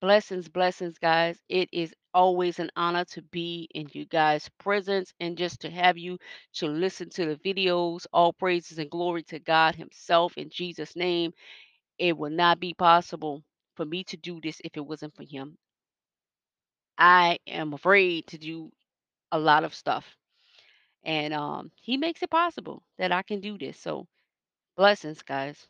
blessings, 0.00 0.48
blessings 0.48 0.98
guys. 0.98 1.38
It 1.48 1.70
is 1.72 1.94
always 2.14 2.58
an 2.60 2.70
honor 2.76 3.04
to 3.06 3.22
be 3.22 3.68
in 3.74 3.88
you 3.92 4.06
guys' 4.06 4.50
presence 4.58 5.14
and 5.20 5.38
just 5.38 5.60
to 5.62 5.70
have 5.70 5.98
you 5.98 6.18
to 6.54 6.68
listen 6.68 7.10
to 7.12 7.26
the 7.26 7.36
videos. 7.36 8.06
All 8.12 8.32
praises 8.34 8.78
and 8.78 8.90
glory 8.90 9.24
to 9.24 9.40
God 9.40 9.76
himself 9.76 10.36
in 10.38 10.50
Jesus 10.50 10.96
name. 10.96 11.32
It 11.98 12.16
would 12.18 12.32
not 12.34 12.60
be 12.60 12.74
possible 12.74 13.42
for 13.76 13.86
me 13.86 14.04
to 14.06 14.18
do 14.18 14.40
this 14.42 14.60
if 14.64 14.76
it 14.76 14.86
wasn't 14.86 15.16
for 15.16 15.24
him. 15.24 15.58
I 16.98 17.38
am 17.46 17.74
afraid 17.74 18.28
to 18.28 18.38
do 18.38 18.72
a 19.32 19.38
lot 19.40 19.64
of 19.64 19.74
stuff 19.74 20.06
and 21.04 21.34
um 21.34 21.70
he 21.82 21.96
makes 21.96 22.22
it 22.22 22.30
possible 22.30 22.82
that 22.98 23.12
I 23.12 23.22
can 23.22 23.40
do 23.40 23.58
this. 23.58 23.78
So 23.78 24.06
blessings, 24.76 25.22
guys. 25.22 25.66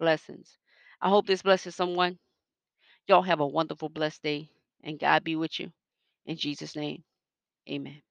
Blessings. 0.00 0.58
I 1.00 1.08
hope 1.10 1.26
this 1.26 1.42
blesses 1.42 1.74
someone. 1.76 2.18
Y'all 3.08 3.22
have 3.22 3.40
a 3.40 3.46
wonderful, 3.46 3.88
blessed 3.90 4.22
day, 4.22 4.48
and 4.84 4.98
God 4.98 5.24
be 5.24 5.36
with 5.36 5.60
you. 5.60 5.72
In 6.26 6.36
Jesus' 6.36 6.76
name, 6.76 7.04
amen. 7.70 8.02